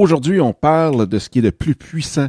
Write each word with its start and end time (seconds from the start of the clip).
Aujourd'hui, 0.00 0.40
on 0.40 0.54
parle 0.54 1.06
de 1.06 1.18
ce 1.18 1.28
qui 1.28 1.40
est 1.40 1.42
le 1.42 1.52
plus 1.52 1.74
puissant 1.74 2.28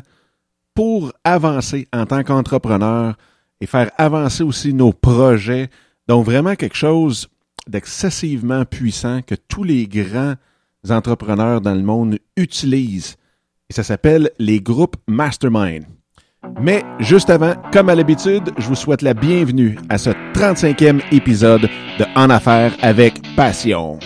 pour 0.73 1.13
avancer 1.23 1.87
en 1.93 2.05
tant 2.05 2.21
qu'entrepreneur 2.21 3.15
et 3.61 3.65
faire 3.65 3.89
avancer 3.97 4.43
aussi 4.43 4.73
nos 4.73 4.91
projets. 4.91 5.69
Donc 6.05 6.25
vraiment 6.25 6.55
quelque 6.55 6.75
chose 6.75 7.29
d'excessivement 7.67 8.65
puissant 8.65 9.21
que 9.21 9.35
tous 9.35 9.63
les 9.63 9.87
grands 9.87 10.33
entrepreneurs 10.89 11.61
dans 11.61 11.73
le 11.73 11.81
monde 11.81 12.19
utilisent. 12.35 13.15
Et 13.69 13.73
ça 13.73 13.83
s'appelle 13.83 14.31
les 14.37 14.59
groupes 14.59 14.97
Mastermind. 15.07 15.85
Mais 16.59 16.83
juste 16.99 17.29
avant, 17.29 17.53
comme 17.71 17.87
à 17.87 17.95
l'habitude, 17.95 18.51
je 18.57 18.67
vous 18.67 18.75
souhaite 18.75 19.01
la 19.01 19.13
bienvenue 19.13 19.79
à 19.87 19.97
ce 19.97 20.09
35e 20.33 21.01
épisode 21.13 21.69
de 21.99 22.05
En 22.17 22.29
affaires 22.29 22.75
avec 22.81 23.21
passion. 23.37 23.97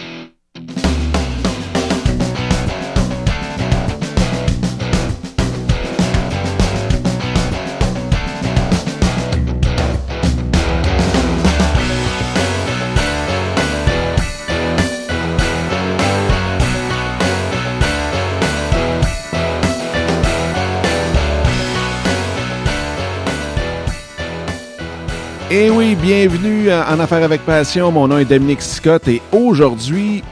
Et 25.52 25.70
oui, 25.70 25.96
bienvenue 25.96 26.72
en 26.72 27.00
Affaires 27.00 27.24
avec 27.24 27.42
Passion. 27.42 27.92
Mon 27.92 28.08
nom 28.08 28.18
est 28.18 28.26
Dominique 28.26 28.64
Scott 28.64 29.08
et 29.08 29.22
aujourd'hui, 29.32 30.24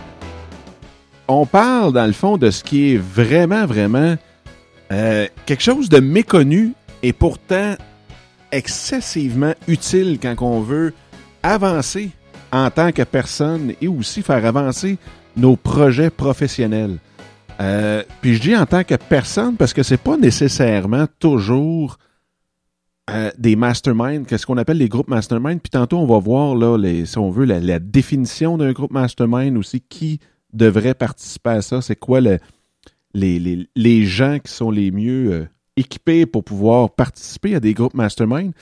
on 1.27 1.45
parle 1.45 1.93
dans 1.93 2.07
le 2.07 2.13
fond 2.13 2.37
de 2.37 2.49
ce 2.49 2.63
qui 2.63 2.93
est 2.93 2.97
vraiment, 2.97 3.67
vraiment 3.67 4.15
euh, 4.91 5.27
quelque 5.45 5.61
chose 5.61 5.87
de 5.87 5.99
méconnu 5.99 6.73
et 7.03 7.13
pourtant 7.13 7.75
excessivement 8.51 9.53
utile 9.67 10.17
quand 10.19 10.41
on 10.41 10.61
veut 10.61 10.95
avancer 11.43 12.09
en 12.51 12.71
tant 12.71 12.91
que 12.91 13.03
personne 13.03 13.73
et 13.81 13.87
aussi 13.87 14.23
faire 14.23 14.43
avancer 14.43 14.97
nos 15.37 15.55
projets 15.55 16.09
professionnels. 16.09 16.97
Euh, 17.61 18.01
puis 18.21 18.33
je 18.33 18.41
dis 18.41 18.55
en 18.55 18.65
tant 18.65 18.83
que 18.83 18.95
personne 18.95 19.57
parce 19.57 19.73
que 19.73 19.83
c'est 19.83 19.97
pas 19.97 20.17
nécessairement 20.17 21.05
toujours 21.19 21.99
euh, 23.09 23.31
des 23.37 23.57
masterminds, 23.57 24.23
qu'est-ce 24.25 24.45
qu'on 24.45 24.55
appelle 24.55 24.77
les 24.77 24.87
groupes 24.87 25.09
mastermind. 25.09 25.61
Puis 25.61 25.69
tantôt, 25.69 25.97
on 25.97 26.05
va 26.05 26.19
voir, 26.19 26.55
là, 26.55 26.77
si 27.05 27.17
on 27.17 27.29
veut, 27.29 27.43
la, 27.43 27.79
définition 27.79 28.57
d'un 28.57 28.71
groupe 28.71 28.91
mastermind 28.91 29.57
aussi, 29.57 29.81
qui 29.81 30.19
devrait 30.53 30.93
participer 30.93 31.49
à 31.49 31.61
ça, 31.61 31.81
c'est 31.81 31.97
quoi 31.97 32.21
le, 32.21 32.39
les, 33.13 33.67
les, 33.75 34.05
gens 34.05 34.39
qui 34.39 34.53
sont 34.53 34.71
les 34.71 34.91
mieux 34.91 35.33
euh, 35.33 35.45
équipés 35.75 36.25
pour 36.25 36.45
pouvoir 36.45 36.91
participer 36.91 37.55
à 37.55 37.59
des 37.59 37.73
groupes 37.73 37.93
mastermind. 37.93 38.53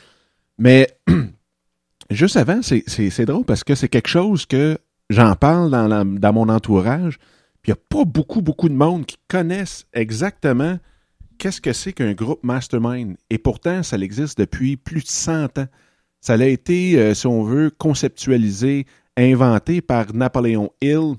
Mais 0.58 0.88
juste 2.10 2.36
avant, 2.36 2.62
c'est 2.64 3.26
drôle 3.26 3.46
parce 3.46 3.64
que 3.64 3.76
c'est 3.76 3.90
quelque 3.90 4.10
chose 4.10 4.48
que 4.48 4.80
j'en 5.12 5.36
parle 5.36 5.70
dans, 5.70 6.06
dans 6.06 6.34
mon 6.34 6.50
entourage, 6.50 7.20
puis 7.62 7.72
il 7.72 7.76
n'y 7.76 7.80
a 7.80 7.82
pas 7.90 8.06
beaucoup, 8.06 8.42
beaucoup 8.42 8.70
de 8.70 8.74
monde 8.74 9.06
qui 9.06 9.18
connaissent 9.28 9.86
exactement 9.94 10.80
qu'est-ce 11.42 11.60
que 11.60 11.74
c'est 11.74 11.92
qu'un 11.92 12.14
groupe 12.14 12.44
mastermind? 12.44 13.18
Et 13.32 13.40
pourtant, 13.40 13.82
ça 13.82 13.98
existe 13.98 14.38
depuis 14.38 14.78
plus 14.78 15.02
de 15.02 15.08
100 15.08 15.58
ans. 15.58 15.68
Ça 16.20 16.34
a 16.34 16.46
été, 16.46 17.00
euh, 17.00 17.16
si 17.16 17.26
on 17.26 17.42
veut, 17.42 17.72
conceptualisé, 17.72 18.86
inventé 19.18 19.82
par 19.82 20.14
Napoléon 20.14 20.72
Hill, 20.84 21.16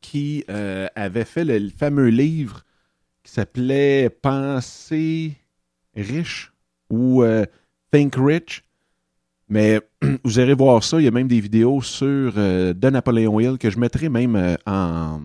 qui 0.00 0.44
euh, 0.50 0.88
avait 0.96 1.24
fait 1.24 1.44
le, 1.44 1.70
fameux 1.70 2.08
livre 2.08 2.64
qui 3.22 3.30
s'appelait 3.30 4.10
Penser 4.10 5.36
riche 5.94 6.52
ou 6.90 7.22
euh, 7.22 7.46
Think 7.92 8.16
Rich. 8.16 8.64
Mais 9.48 9.80
vous 10.24 10.40
irez 10.40 10.54
voir 10.54 10.82
ça, 10.82 10.98
il 10.98 11.04
y 11.04 11.08
a 11.08 11.12
même 11.12 11.28
des 11.28 11.40
vidéos 11.40 11.80
sur 11.80 12.32
de 12.32 12.90
Napoléon 12.90 13.38
Hill 13.38 13.56
que 13.56 13.70
je 13.70 13.78
mettrai 13.78 14.08
même 14.08 14.56
en, 14.66 15.20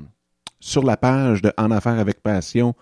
sur 0.59 0.83
la 0.83 0.97
page 0.97 1.41
de 1.41 1.51
En 1.57 1.71
Affaires 1.71 1.97
avec 1.97 2.21
Passion 2.21 2.75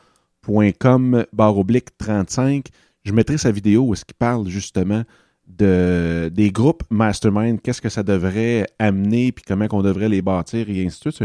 .com 0.47 1.25
barre 1.33 1.57
oblique 1.57 1.97
35. 1.97 2.67
Je 3.03 3.11
mettrai 3.11 3.37
sa 3.37 3.51
vidéo 3.51 3.83
où 3.83 3.93
est-ce 3.93 4.05
parle 4.17 4.47
justement 4.47 5.03
de, 5.47 6.31
des 6.33 6.51
groupes 6.51 6.83
mastermind, 6.89 7.61
qu'est-ce 7.61 7.81
que 7.81 7.89
ça 7.89 8.03
devrait 8.03 8.65
amener, 8.79 9.31
puis 9.31 9.43
comment 9.47 9.67
on 9.71 9.83
devrait 9.83 10.09
les 10.09 10.21
bâtir 10.21 10.69
et 10.69 10.85
ainsi 10.85 11.01
de 11.05 11.11
suite. 11.11 11.21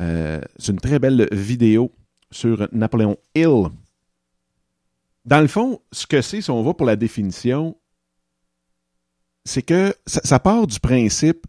Euh, 0.00 0.40
c'est 0.58 0.72
une 0.72 0.80
très 0.80 0.98
belle 0.98 1.28
vidéo 1.32 1.92
sur 2.30 2.68
Napoléon 2.72 3.16
Hill. 3.34 3.66
Dans 5.24 5.40
le 5.40 5.48
fond, 5.48 5.80
ce 5.92 6.06
que 6.06 6.22
c'est, 6.22 6.40
si 6.40 6.50
on 6.50 6.62
va 6.62 6.74
pour 6.74 6.86
la 6.86 6.96
définition, 6.96 7.76
c'est 9.44 9.62
que 9.62 9.94
ça, 10.06 10.38
part 10.38 10.66
du 10.66 10.78
principe 10.78 11.46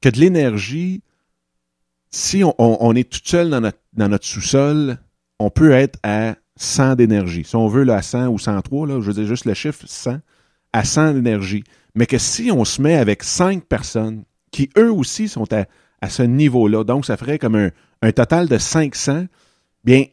que 0.00 0.08
de 0.08 0.18
l'énergie, 0.18 1.02
si 2.10 2.42
on, 2.44 2.94
est 2.94 3.10
tout 3.10 3.20
seul 3.24 3.50
dans 3.50 4.08
notre 4.08 4.26
sous-sol, 4.26 4.98
on 5.38 5.50
peut 5.50 5.72
être 5.72 5.98
à 6.02 6.36
100 6.56 6.96
d'énergie. 6.96 7.44
Si 7.44 7.56
on 7.56 7.68
veut, 7.68 7.84
là, 7.84 7.96
à 7.96 8.02
100 8.02 8.28
ou 8.28 8.38
103, 8.38 8.86
là, 8.86 9.00
je 9.00 9.06
veux 9.06 9.14
dire 9.14 9.26
juste 9.26 9.44
le 9.44 9.54
chiffre 9.54 9.84
100, 9.86 10.18
à 10.72 10.84
100 10.84 11.14
d'énergie. 11.14 11.64
Mais 11.94 12.06
que 12.06 12.18
si 12.18 12.50
on 12.50 12.64
se 12.64 12.80
met 12.80 12.94
avec 12.94 13.22
5 13.22 13.64
personnes 13.64 14.24
qui, 14.50 14.70
eux 14.78 14.92
aussi, 14.92 15.28
sont 15.28 15.52
à, 15.52 15.66
à 16.00 16.08
ce 16.08 16.22
niveau-là, 16.22 16.84
donc 16.84 17.06
ça 17.06 17.16
ferait 17.16 17.38
comme 17.38 17.56
un, 17.56 17.70
un 18.02 18.12
total 18.12 18.48
de 18.48 18.58
500, 18.58 19.26
bien, 19.84 20.04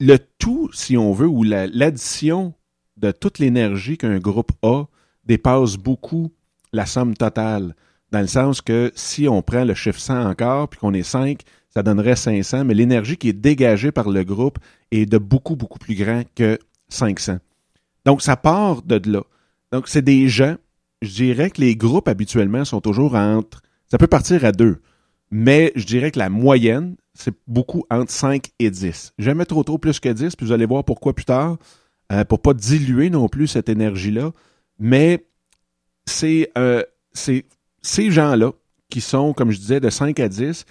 le 0.00 0.16
tout, 0.38 0.70
si 0.72 0.96
on 0.96 1.12
veut, 1.12 1.26
ou 1.26 1.42
l'addition 1.42 2.54
de 2.96 3.10
toute 3.10 3.38
l'énergie 3.38 3.96
qu'un 3.96 4.18
groupe 4.18 4.52
a 4.62 4.84
dépasse 5.24 5.76
beaucoup 5.76 6.32
la 6.72 6.86
somme 6.86 7.16
totale. 7.16 7.74
Dans 8.10 8.20
le 8.20 8.26
sens 8.26 8.60
que 8.60 8.90
si 8.94 9.28
on 9.28 9.42
prend 9.42 9.64
le 9.64 9.74
chiffre 9.74 10.00
100 10.00 10.26
encore, 10.28 10.68
puis 10.68 10.80
qu'on 10.80 10.94
est 10.94 11.02
5, 11.02 11.42
ça 11.70 11.82
donnerait 11.82 12.16
500, 12.16 12.64
mais 12.64 12.74
l'énergie 12.74 13.16
qui 13.16 13.28
est 13.28 13.34
dégagée 13.34 13.92
par 13.92 14.08
le 14.08 14.24
groupe 14.24 14.58
est 14.90 15.06
de 15.06 15.18
beaucoup, 15.18 15.56
beaucoup 15.56 15.78
plus 15.78 15.94
grand 15.94 16.22
que 16.34 16.58
500. 16.88 17.38
Donc, 18.04 18.22
ça 18.22 18.36
part 18.36 18.82
de 18.82 19.00
là. 19.10 19.22
Donc, 19.72 19.88
c'est 19.88 20.02
des 20.02 20.28
gens, 20.28 20.56
je 21.02 21.10
dirais 21.10 21.50
que 21.50 21.60
les 21.60 21.76
groupes 21.76 22.08
habituellement 22.08 22.64
sont 22.64 22.80
toujours 22.80 23.14
entre, 23.14 23.62
ça 23.90 23.98
peut 23.98 24.06
partir 24.06 24.44
à 24.44 24.52
deux, 24.52 24.80
mais 25.30 25.72
je 25.76 25.84
dirais 25.84 26.10
que 26.10 26.18
la 26.18 26.30
moyenne, 26.30 26.96
c'est 27.12 27.34
beaucoup 27.46 27.84
entre 27.90 28.10
5 28.10 28.46
et 28.58 28.70
10. 28.70 29.12
Jamais 29.18 29.44
trop 29.44 29.62
trop 29.62 29.76
plus 29.76 30.00
que 30.00 30.08
10, 30.08 30.36
puis 30.36 30.46
vous 30.46 30.52
allez 30.52 30.66
voir 30.66 30.84
pourquoi 30.84 31.14
plus 31.14 31.26
tard, 31.26 31.58
euh, 32.12 32.24
pour 32.24 32.40
pas 32.40 32.54
diluer 32.54 33.10
non 33.10 33.28
plus 33.28 33.46
cette 33.46 33.68
énergie-là. 33.68 34.32
Mais 34.78 35.26
c'est 36.06 36.50
euh, 36.56 36.82
ces 37.12 38.10
gens-là 38.10 38.52
qui 38.88 39.00
sont, 39.00 39.34
comme 39.34 39.50
je 39.50 39.58
disais, 39.58 39.80
de 39.80 39.90
5 39.90 40.18
à 40.20 40.28
10, 40.28 40.64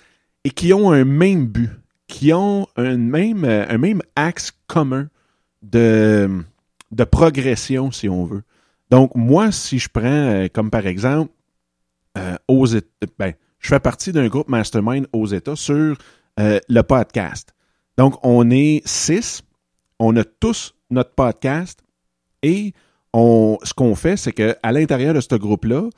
et 0.47 0.49
qui 0.49 0.73
ont 0.73 0.93
un 0.93 1.03
même 1.03 1.45
but, 1.47 1.71
qui 2.07 2.31
ont 2.31 2.67
un 2.77 2.95
même, 2.95 3.43
euh, 3.43 3.65
un 3.67 3.77
même 3.77 4.01
axe 4.15 4.53
commun 4.65 5.09
de, 5.61 6.41
de 6.91 7.03
progression, 7.03 7.91
si 7.91 8.07
on 8.07 8.23
veut. 8.23 8.43
Donc, 8.89 9.13
moi, 9.13 9.51
si 9.51 9.77
je 9.77 9.89
prends, 9.89 10.05
euh, 10.05 10.47
comme 10.47 10.69
par 10.69 10.87
exemple, 10.87 11.33
euh, 12.17 12.37
aux 12.47 12.65
ben, 13.19 13.33
je 13.59 13.67
fais 13.67 13.81
partie 13.81 14.13
d'un 14.13 14.29
groupe 14.29 14.47
mastermind 14.47 15.05
aux 15.11 15.25
États 15.25 15.57
sur 15.57 15.97
le 16.37 16.81
podcast. 16.81 17.53
Donc, 17.97 18.15
on 18.23 18.49
est 18.49 18.81
six, 18.85 19.43
on 19.99 20.15
a 20.15 20.23
tous 20.23 20.75
notre 20.89 21.13
podcast 21.13 21.83
et 22.41 22.71
on, 23.11 23.57
ce 23.63 23.73
qu'on 23.73 23.95
fait, 23.95 24.15
c'est 24.15 24.31
qu'à 24.31 24.71
l'intérieur 24.71 25.13
de 25.13 25.19
ce 25.19 25.35
groupe-là, 25.35 25.89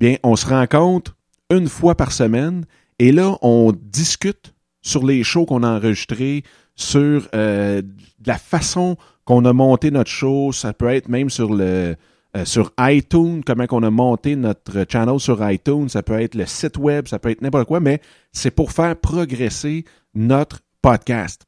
bien, 0.00 0.16
on 0.22 0.34
se 0.34 0.46
rencontre 0.46 1.14
une 1.50 1.68
fois 1.68 1.94
par 1.94 2.12
semaine 2.12 2.64
et 2.98 3.12
là, 3.12 3.36
on 3.42 3.72
discute 3.72 4.54
sur 4.82 5.04
les 5.04 5.22
shows 5.22 5.46
qu'on 5.46 5.62
a 5.62 5.68
enregistrés, 5.68 6.42
sur 6.74 7.28
euh, 7.34 7.82
la 8.24 8.38
façon 8.38 8.96
qu'on 9.24 9.44
a 9.44 9.52
monté 9.52 9.90
notre 9.90 10.10
show. 10.10 10.52
Ça 10.52 10.72
peut 10.72 10.88
être 10.88 11.08
même 11.08 11.30
sur 11.30 11.52
le 11.52 11.96
euh, 12.36 12.44
sur 12.44 12.72
iTunes, 12.78 13.42
comment 13.44 13.66
qu'on 13.66 13.82
a 13.82 13.90
monté 13.90 14.36
notre 14.36 14.84
channel 14.88 15.18
sur 15.18 15.48
iTunes. 15.50 15.88
Ça 15.88 16.02
peut 16.02 16.20
être 16.20 16.34
le 16.34 16.46
site 16.46 16.76
web, 16.76 17.08
ça 17.08 17.18
peut 17.18 17.30
être 17.30 17.40
n'importe 17.40 17.66
quoi, 17.66 17.80
mais 17.80 18.00
c'est 18.32 18.50
pour 18.50 18.72
faire 18.72 18.96
progresser 18.96 19.84
notre 20.14 20.60
podcast. 20.82 21.46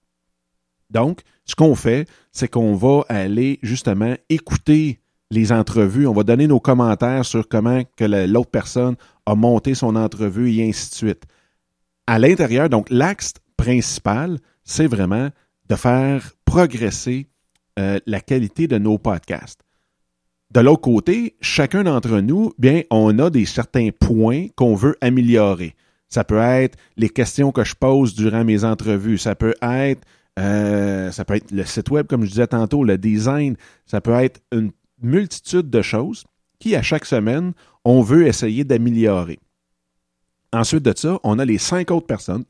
Donc, 0.88 1.20
ce 1.44 1.54
qu'on 1.54 1.74
fait, 1.74 2.08
c'est 2.32 2.48
qu'on 2.48 2.74
va 2.74 3.04
aller 3.08 3.58
justement 3.62 4.14
écouter 4.28 5.00
les 5.30 5.52
entrevues. 5.52 6.06
On 6.06 6.12
va 6.12 6.22
donner 6.22 6.46
nos 6.46 6.60
commentaires 6.60 7.24
sur 7.24 7.46
comment 7.46 7.82
que 7.96 8.04
l'autre 8.26 8.50
personne 8.50 8.96
a 9.26 9.34
monté 9.34 9.74
son 9.74 9.96
entrevue 9.96 10.52
et 10.54 10.68
ainsi 10.68 10.90
de 10.90 10.94
suite 10.94 11.24
à 12.10 12.18
l'intérieur, 12.18 12.68
donc 12.68 12.88
l'axe 12.90 13.34
principal, 13.56 14.40
c'est 14.64 14.88
vraiment 14.88 15.28
de 15.68 15.76
faire 15.76 16.32
progresser 16.44 17.28
euh, 17.78 18.00
la 18.04 18.20
qualité 18.20 18.66
de 18.66 18.78
nos 18.78 18.98
podcasts. 18.98 19.60
De 20.50 20.58
l'autre 20.58 20.80
côté, 20.80 21.36
chacun 21.40 21.84
d'entre 21.84 22.18
nous, 22.18 22.52
bien, 22.58 22.82
on 22.90 23.16
a 23.20 23.30
des 23.30 23.44
certains 23.44 23.90
points 23.96 24.48
qu'on 24.56 24.74
veut 24.74 24.96
améliorer. 25.00 25.76
Ça 26.08 26.24
peut 26.24 26.40
être 26.40 26.76
les 26.96 27.10
questions 27.10 27.52
que 27.52 27.62
je 27.62 27.76
pose 27.76 28.16
durant 28.16 28.44
mes 28.44 28.64
entrevues. 28.64 29.18
Ça 29.18 29.36
peut 29.36 29.54
être, 29.62 30.02
euh, 30.40 31.12
ça 31.12 31.24
peut 31.24 31.36
être 31.36 31.52
le 31.52 31.64
site 31.64 31.90
web, 31.90 32.08
comme 32.08 32.24
je 32.24 32.30
disais 32.30 32.48
tantôt, 32.48 32.82
le 32.82 32.98
design. 32.98 33.54
Ça 33.86 34.00
peut 34.00 34.14
être 34.14 34.40
une 34.50 34.72
multitude 35.00 35.70
de 35.70 35.80
choses 35.80 36.24
qui, 36.58 36.74
à 36.74 36.82
chaque 36.82 37.04
semaine, 37.04 37.52
on 37.84 38.00
veut 38.00 38.26
essayer 38.26 38.64
d'améliorer. 38.64 39.38
Ensuite 40.52 40.82
de 40.82 40.92
ça, 40.96 41.18
on 41.22 41.38
a 41.38 41.44
les 41.44 41.58
cinq 41.58 41.90
autres 41.90 42.06
personnes. 42.06 42.44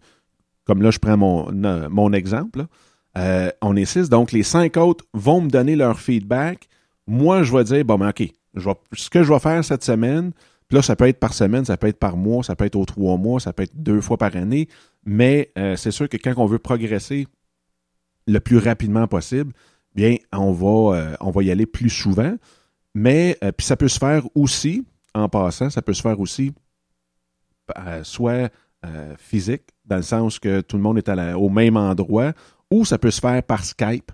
Comme 0.65 0.83
là, 0.83 0.91
je 0.91 0.99
prends 0.99 1.17
mon, 1.17 1.51
mon 1.91 2.13
exemple. 2.13 2.67
Euh, 3.19 3.51
on 3.61 3.77
est 3.77 3.85
six. 3.85 4.09
Donc, 4.09 4.33
les 4.33 4.43
cinq 4.43 4.77
autres 4.77 5.05
vont 5.13 5.41
me 5.41 5.51
donner 5.51 5.77
leur 5.77 5.99
feedback. 5.99 6.69
Moi, 7.07 7.43
je 7.43 7.57
vais 7.57 7.65
dire, 7.65 7.85
bon, 7.85 7.99
ben, 7.99 8.11
OK, 8.11 8.23
ce 8.93 9.11
que 9.11 9.23
je 9.23 9.33
vais 9.33 9.39
faire 9.39 9.65
cette 9.65 9.85
semaine, 9.85 10.33
puis 10.69 10.77
là, 10.77 10.83
ça 10.83 10.95
peut 10.95 11.09
être 11.09 11.19
par 11.19 11.35
semaine, 11.35 11.65
ça 11.65 11.77
peut 11.77 11.89
être 11.89 11.99
par 11.99 12.17
mois, 12.17 12.45
ça 12.45 12.55
peut 12.55 12.65
être 12.65 12.77
aux 12.77 12.85
trois 12.85 13.17
mois, 13.17 13.41
ça 13.41 13.53
peut 13.53 13.65
être 13.65 13.75
deux 13.75 14.01
fois 14.01 14.17
par 14.17 14.37
année, 14.37 14.69
mais 15.05 15.51
euh, 15.59 15.75
c'est 15.75 15.91
sûr 15.91 16.09
que 16.09 16.17
quand 16.17 16.35
on 16.37 16.47
veut 16.47 16.61
progresser 16.61 17.27
le 18.29 18.39
plus 18.39 18.59
rapidement 18.59 19.09
possible, 19.09 19.53
bien, 19.95 20.17
on 20.33 20.53
va, 20.53 20.97
euh, 20.97 21.17
on 21.21 21.33
va 21.33 21.43
y 21.43 21.51
aller 21.51 21.67
plus 21.67 21.91
souvent. 21.91 22.35
Mais, 22.95 23.39
puis 23.57 23.67
ça 23.67 23.77
peut 23.77 23.89
se 23.89 23.99
faire 23.99 24.25
aussi, 24.35 24.85
en 25.15 25.29
passant, 25.29 25.71
ça 25.71 25.81
peut 25.81 25.95
se 25.95 26.03
faire 26.03 26.19
aussi 26.19 26.53
soit 28.03 28.51
physique, 29.19 29.63
dans 29.85 29.97
le 29.97 30.03
sens 30.03 30.39
que 30.39 30.61
tout 30.61 30.77
le 30.77 30.83
monde 30.83 30.99
est 30.99 31.35
au 31.35 31.49
même 31.49 31.77
endroit, 31.77 32.33
ou 32.71 32.85
ça 32.85 32.99
peut 32.99 33.11
se 33.11 33.21
faire 33.21 33.43
par 33.43 33.65
Skype 33.65 34.13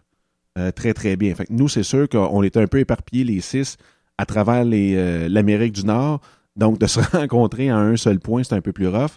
euh, 0.58 0.70
très, 0.70 0.94
très 0.94 1.16
bien. 1.16 1.34
Nous, 1.50 1.68
c'est 1.68 1.82
sûr 1.82 2.08
qu'on 2.08 2.42
est 2.42 2.56
un 2.56 2.66
peu 2.66 2.78
éparpillés, 2.78 3.24
les 3.24 3.40
six, 3.40 3.76
à 4.16 4.24
travers 4.24 4.64
euh, 4.66 5.28
l'Amérique 5.28 5.72
du 5.72 5.84
Nord. 5.84 6.20
Donc, 6.56 6.78
de 6.78 6.86
se 6.86 7.00
rencontrer 7.00 7.68
à 7.68 7.76
un 7.76 7.96
seul 7.96 8.18
point, 8.18 8.42
c'est 8.42 8.54
un 8.54 8.62
peu 8.62 8.72
plus 8.72 8.88
rough. 8.88 9.12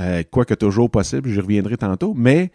Euh, 0.00 0.22
quoique 0.30 0.54
toujours 0.54 0.90
possible, 0.90 1.28
j'y 1.28 1.40
reviendrai 1.40 1.76
tantôt, 1.76 2.14
mais 2.14 2.52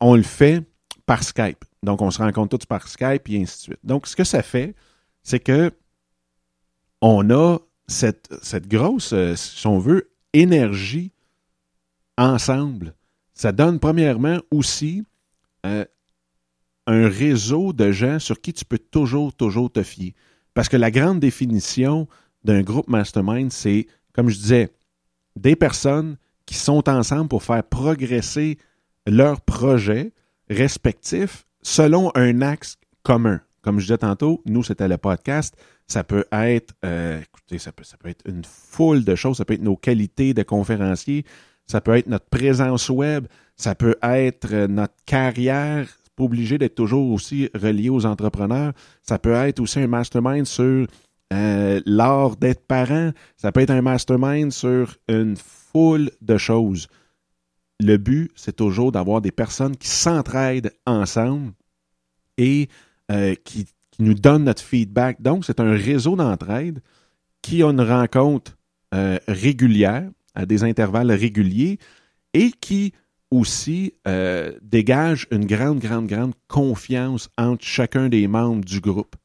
on 0.00 0.14
le 0.14 0.22
fait 0.22 0.62
par 1.06 1.22
Skype. 1.22 1.64
Donc, 1.82 2.00
on 2.00 2.10
se 2.10 2.18
rencontre 2.18 2.58
tous 2.58 2.66
par 2.66 2.86
Skype 2.86 3.28
et 3.28 3.42
ainsi 3.42 3.56
de 3.56 3.62
suite. 3.62 3.80
Donc, 3.82 4.06
ce 4.06 4.14
que 4.14 4.22
ça 4.22 4.42
fait, 4.42 4.74
c'est 5.22 5.40
que 5.40 5.72
on 7.00 7.28
a 7.30 7.58
cette, 7.88 8.32
cette 8.42 8.68
grosse, 8.68 9.14
si 9.34 9.66
on 9.66 9.78
veut, 9.78 10.10
énergie 10.34 11.12
ensemble. 12.18 12.94
Ça 13.32 13.52
donne 13.52 13.80
premièrement 13.80 14.38
aussi 14.50 15.04
euh, 15.64 15.84
un 16.86 17.08
réseau 17.08 17.72
de 17.72 17.90
gens 17.90 18.18
sur 18.18 18.40
qui 18.40 18.52
tu 18.52 18.64
peux 18.64 18.78
toujours, 18.78 19.32
toujours 19.32 19.72
te 19.72 19.82
fier. 19.82 20.14
Parce 20.52 20.68
que 20.68 20.76
la 20.76 20.90
grande 20.90 21.20
définition 21.20 22.06
d'un 22.44 22.62
groupe 22.62 22.88
mastermind, 22.88 23.50
c'est, 23.50 23.86
comme 24.12 24.28
je 24.28 24.36
disais, 24.36 24.70
des 25.34 25.56
personnes 25.56 26.16
qui 26.46 26.54
sont 26.54 26.88
ensemble 26.88 27.28
pour 27.28 27.42
faire 27.42 27.64
progresser 27.64 28.58
leurs 29.06 29.40
projets 29.40 30.12
respectifs 30.50 31.46
selon 31.62 32.12
un 32.14 32.42
axe 32.42 32.76
commun. 33.02 33.40
Comme 33.64 33.80
je 33.80 33.86
disais 33.86 33.98
tantôt, 33.98 34.42
nous, 34.44 34.62
c'était 34.62 34.88
le 34.88 34.98
podcast. 34.98 35.56
Ça 35.86 36.04
peut 36.04 36.26
être, 36.30 36.74
euh, 36.84 37.18
écoutez, 37.18 37.58
ça 37.58 37.72
peut, 37.72 38.10
être 38.10 38.22
une 38.26 38.44
foule 38.44 39.04
de 39.04 39.14
choses. 39.14 39.38
Ça 39.38 39.46
peut 39.46 39.54
être 39.54 39.62
nos 39.62 39.76
qualités 39.76 40.34
de 40.34 40.42
conférencier. 40.42 41.24
Ça 41.66 41.80
peut 41.80 41.96
être 41.96 42.06
notre 42.06 42.26
présence 42.26 42.90
web. 42.90 43.26
Ça 43.56 43.74
peut 43.74 43.96
être 44.02 44.52
euh, 44.52 44.66
notre 44.68 44.94
carrière. 45.06 45.88
Pas 46.14 46.24
obligé 46.24 46.58
d'être 46.58 46.74
toujours 46.74 47.10
aussi 47.10 47.48
relié 47.54 47.88
aux 47.88 48.04
entrepreneurs. 48.04 48.74
Ça 49.02 49.18
peut 49.18 49.32
être 49.32 49.60
aussi 49.60 49.80
un 49.80 49.86
mastermind 49.86 50.44
sur 50.44 50.86
euh, 51.32 51.80
l'art 51.86 52.36
d'être 52.36 52.66
parent. 52.66 53.12
Ça 53.38 53.50
peut 53.50 53.60
être 53.60 53.70
un 53.70 53.80
mastermind 53.80 54.52
sur 54.52 54.94
une 55.08 55.36
foule 55.38 56.10
de 56.20 56.36
choses. 56.36 56.86
Le 57.80 57.96
but, 57.96 58.30
c'est 58.36 58.56
toujours 58.56 58.92
d'avoir 58.92 59.22
des 59.22 59.32
personnes 59.32 59.74
qui 59.74 59.88
s'entraident 59.88 60.70
ensemble 60.86 61.52
et 62.36 62.68
euh, 63.10 63.34
qui, 63.44 63.66
nous 64.00 64.14
donnent 64.14 64.44
notre 64.44 64.62
feedback. 64.62 65.22
Donc, 65.22 65.44
c'est 65.44 65.60
un 65.60 65.70
réseau 65.70 66.16
d'entraide 66.16 66.80
qui 67.42 67.62
a 67.62 67.70
une 67.70 67.80
rencontre 67.80 68.56
régulière, 69.26 70.08
à 70.36 70.46
des 70.46 70.62
intervalles 70.62 71.10
réguliers, 71.10 71.78
et 72.32 72.50
qui 72.50 72.92
aussi 73.34 73.94
euh, 74.06 74.52
dégage 74.62 75.26
une 75.30 75.46
grande, 75.46 75.80
grande, 75.80 76.06
grande 76.06 76.34
confiance 76.48 77.28
entre 77.36 77.64
chacun 77.64 78.08
des 78.08 78.28
membres 78.28 78.64
du 78.64 78.80
groupe. 78.80 79.16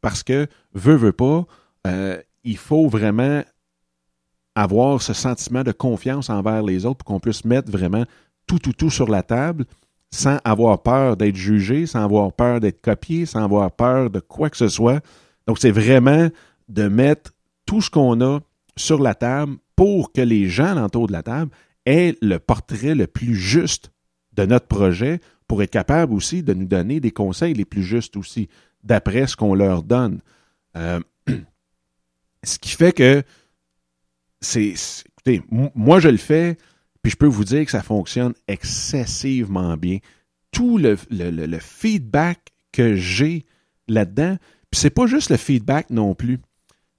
Parce 0.00 0.22
que, 0.22 0.46
veut, 0.74 0.96
veut 0.96 1.12
pas, 1.12 1.46
euh, 1.86 2.20
il 2.44 2.56
faut 2.56 2.88
vraiment 2.88 3.42
avoir 4.54 5.00
ce 5.02 5.12
sentiment 5.12 5.62
de 5.62 5.72
confiance 5.72 6.30
envers 6.30 6.62
les 6.62 6.84
autres 6.84 6.98
pour 6.98 7.06
qu'on 7.06 7.20
puisse 7.20 7.44
mettre 7.44 7.70
vraiment 7.70 8.04
tout, 8.46 8.58
tout, 8.58 8.72
tout 8.72 8.90
sur 8.90 9.08
la 9.08 9.22
table 9.22 9.64
sans 10.10 10.38
avoir 10.44 10.82
peur 10.82 11.16
d'être 11.16 11.36
jugé, 11.36 11.86
sans 11.86 12.02
avoir 12.02 12.32
peur 12.32 12.60
d'être 12.60 12.80
copié, 12.80 13.26
sans 13.26 13.44
avoir 13.44 13.70
peur 13.70 14.10
de 14.10 14.20
quoi 14.20 14.50
que 14.50 14.56
ce 14.56 14.68
soit. 14.68 15.04
Donc, 15.46 15.58
c'est 15.58 15.70
vraiment 15.70 16.28
de 16.68 16.88
mettre 16.88 17.32
tout 17.66 17.80
ce 17.80 17.90
qu'on 17.90 18.20
a 18.20 18.40
sur 18.76 19.00
la 19.00 19.14
table 19.14 19.56
pour 19.76 20.12
que 20.12 20.20
les 20.20 20.48
gens 20.48 20.82
autour 20.82 21.06
de 21.06 21.12
la 21.12 21.22
table 21.22 21.50
est 21.86 22.16
le 22.22 22.38
portrait 22.38 22.94
le 22.94 23.06
plus 23.06 23.34
juste 23.34 23.92
de 24.34 24.44
notre 24.44 24.66
projet 24.66 25.20
pour 25.46 25.62
être 25.62 25.70
capable 25.70 26.12
aussi 26.12 26.42
de 26.42 26.52
nous 26.52 26.66
donner 26.66 27.00
des 27.00 27.10
conseils 27.10 27.54
les 27.54 27.64
plus 27.64 27.82
justes 27.82 28.16
aussi, 28.16 28.48
d'après 28.84 29.26
ce 29.26 29.36
qu'on 29.36 29.54
leur 29.54 29.82
donne. 29.82 30.20
Euh, 30.76 31.00
ce 32.44 32.58
qui 32.58 32.70
fait 32.70 32.92
que 32.92 33.22
c'est. 34.40 34.74
Écoutez, 35.06 35.42
moi 35.50 36.00
je 36.00 36.08
le 36.08 36.18
fais, 36.18 36.56
puis 37.02 37.12
je 37.12 37.16
peux 37.16 37.26
vous 37.26 37.44
dire 37.44 37.64
que 37.64 37.70
ça 37.70 37.82
fonctionne 37.82 38.34
excessivement 38.46 39.76
bien. 39.76 39.98
Tout 40.50 40.78
le, 40.78 40.96
feedback 41.60 42.52
que 42.72 42.94
j'ai 42.94 43.44
là-dedans, 43.86 44.36
puis 44.70 44.80
c'est 44.80 44.90
pas 44.90 45.06
juste 45.06 45.30
le 45.30 45.36
feedback 45.36 45.90
non 45.90 46.14
plus. 46.14 46.38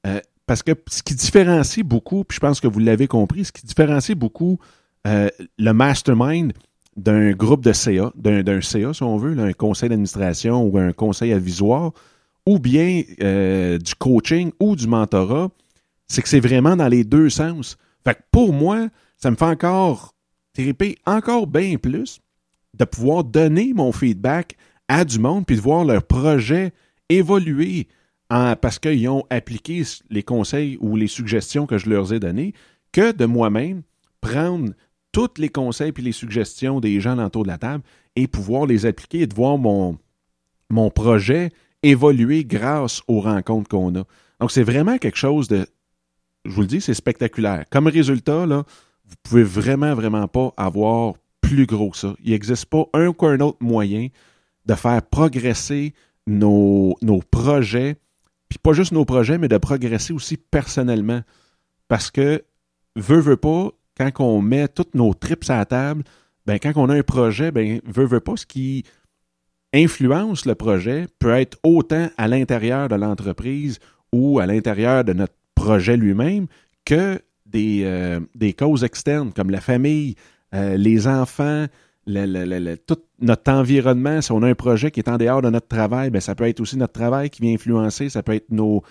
Euh, 0.08 0.20
parce 0.46 0.64
que 0.64 0.72
ce 0.90 1.04
qui 1.04 1.14
différencie 1.14 1.86
beaucoup, 1.86 2.24
puis 2.24 2.36
je 2.36 2.40
pense 2.40 2.60
que 2.60 2.68
vous 2.68 2.80
l'avez 2.80 3.08
compris, 3.08 3.46
ce 3.46 3.52
qui 3.52 3.66
différencie 3.66 4.18
beaucoup 4.18 4.60
euh, 5.08 5.30
le 5.58 5.74
mastermind 5.74 6.54
d'un 6.98 7.32
groupe 7.32 7.64
de 7.64 7.72
CA, 7.72 8.12
d'un 8.16 8.62
CA, 8.62 8.94
si 8.94 9.04
on 9.04 9.18
veut, 9.18 9.38
un 9.40 9.54
conseil 9.54 9.90
d'administration 9.90 10.64
ou 10.64 10.78
un 10.78 10.92
conseil 10.92 11.34
avisoire, 11.34 11.92
ou 12.46 12.60
bien 12.60 13.04
euh, 13.22 13.78
du 13.78 13.96
coaching 13.96 14.52
ou 14.60 14.76
du 14.76 14.88
mentorat, 14.88 15.50
c'est 16.08 16.22
que 16.22 16.30
c'est 16.30 16.40
vraiment 16.40 16.76
dans 16.76 16.88
les 16.88 17.04
deux 17.04 17.30
sens. 17.30 17.78
Fait 18.04 18.16
que 18.16 18.22
pour 18.32 18.54
moi, 18.54 18.88
ça 19.20 19.30
me 19.30 19.36
fait 19.36 19.46
encore 19.46 20.16
triper 20.54 20.98
encore 21.06 21.48
bien 21.48 21.78
plus 21.78 22.20
de 22.78 22.86
pouvoir 22.86 23.24
donner 23.24 23.74
mon 23.74 23.92
feedback 23.92 24.56
à 24.88 25.06
du 25.06 25.20
monde 25.20 25.46
puis 25.46 25.56
de 25.56 25.62
voir 25.62 25.86
leur 25.86 26.04
projet 26.04 26.74
évoluer 27.10 27.88
parce 28.30 28.80
qu'ils 28.80 29.08
ont 29.10 29.24
appliqué 29.30 29.84
les 30.10 30.24
conseils 30.24 30.78
ou 30.80 30.96
les 30.96 31.08
suggestions 31.08 31.66
que 31.66 31.78
je 31.78 31.90
leur 31.90 32.12
ai 32.14 32.20
donnés 32.20 32.54
que 32.92 33.12
de 33.12 33.26
moi-même 33.26 33.84
prendre 34.22 34.74
tous 35.12 35.38
les 35.38 35.50
conseils 35.50 35.92
et 35.98 36.02
les 36.02 36.12
suggestions 36.12 36.80
des 36.80 37.00
gens 37.00 37.18
autour 37.24 37.44
de 37.44 37.50
la 37.50 37.58
table 37.58 37.84
et 38.16 38.28
pouvoir 38.28 38.66
les 38.66 38.86
appliquer 38.86 39.22
et 39.22 39.28
de 39.28 39.34
voir 39.34 39.58
mon, 39.58 39.98
mon 40.70 40.90
projet 40.90 41.52
évoluer 41.84 42.44
grâce 42.46 43.02
aux 43.08 43.22
rencontres 43.22 43.70
qu'on 43.70 43.96
a. 43.96 44.04
Donc, 44.40 44.52
c'est 44.52 44.64
vraiment 44.64 44.98
quelque 44.98 45.18
chose 45.18 45.48
de, 45.48 45.66
je 46.46 46.52
vous 46.52 46.62
le 46.62 46.68
dis, 46.68 46.82
c'est 46.82 46.94
spectaculaire. 46.94 47.66
Comme 47.70 47.88
résultat, 47.88 48.46
là, 48.46 48.64
vous 49.10 49.16
pouvez 49.24 49.44
vraiment, 49.44 49.94
vraiment 49.96 50.28
pas 50.28 50.54
avoir 50.58 51.16
plus 51.42 51.66
gros 51.66 51.90
que 51.90 51.98
ça. 51.98 52.14
Il 52.24 52.32
n'existe 52.32 52.66
pas 52.66 52.86
un 52.94 53.08
ou 53.08 53.16
un 53.26 53.40
autre 53.40 53.58
moyen 53.60 54.08
de 54.66 54.76
faire 54.76 55.02
progresser 55.02 55.94
nos, 56.28 56.96
nos 57.02 57.20
projets, 57.20 57.96
puis 58.50 58.60
pas 58.60 58.74
juste 58.74 58.92
nos 58.92 59.06
projets, 59.06 59.38
mais 59.38 59.48
de 59.48 59.58
progresser 59.58 60.14
aussi 60.14 60.38
personnellement. 60.38 61.22
Parce 61.88 62.12
que, 62.12 62.44
veut, 62.96 63.20
veut 63.20 63.38
pas, 63.38 63.70
quand 63.98 64.12
on 64.20 64.42
met 64.42 64.68
toutes 64.68 64.94
nos 64.94 65.14
trips 65.14 65.50
à 65.50 65.58
la 65.58 65.66
table, 65.66 66.04
ben, 66.46 66.60
quand 66.60 66.74
on 66.76 66.90
a 66.90 66.96
un 66.96 67.04
projet, 67.04 67.52
ben, 67.52 67.82
veut, 67.86 68.06
veut 68.06 68.20
pas, 68.20 68.38
ce 68.38 68.46
qui 68.46 68.84
influence 69.74 70.46
le 70.46 70.56
projet 70.56 71.08
peut 71.20 71.32
être 71.32 71.58
autant 71.64 72.10
à 72.18 72.28
l'intérieur 72.28 72.90
de 72.90 72.96
l'entreprise 72.96 73.80
ou 74.12 74.40
à 74.40 74.46
l'intérieur 74.46 75.04
de 75.04 75.14
notre 75.14 75.36
projet 75.56 75.98
lui-même 75.98 76.48
que 76.86 77.22
des, 77.52 77.82
euh, 77.84 78.20
des 78.36 78.54
causes 78.54 78.84
externes 78.84 79.34
comme 79.34 79.50
la 79.50 79.62
famille, 79.62 80.16
euh, 80.54 80.78
les 80.78 81.08
enfants, 81.08 81.68
tout 82.06 82.98
notre 83.20 83.52
environnement. 83.52 84.22
Si 84.22 84.32
on 84.32 84.42
a 84.42 84.48
un 84.48 84.56
projet 84.56 84.92
qui 84.92 85.00
est 85.00 85.10
en 85.10 85.18
dehors 85.18 85.42
de 85.42 85.50
notre 85.50 85.68
travail, 85.68 86.10
ben, 86.10 86.22
ça 86.22 86.36
peut 86.36 86.48
être 86.48 86.60
aussi 86.60 86.78
notre 86.78 86.94
travail 86.94 87.30
qui 87.30 87.42
vient 87.42 87.54
influencer, 87.54 88.10
ça 88.10 88.24
peut 88.24 88.34
être 88.34 88.50
nos. 88.50 88.84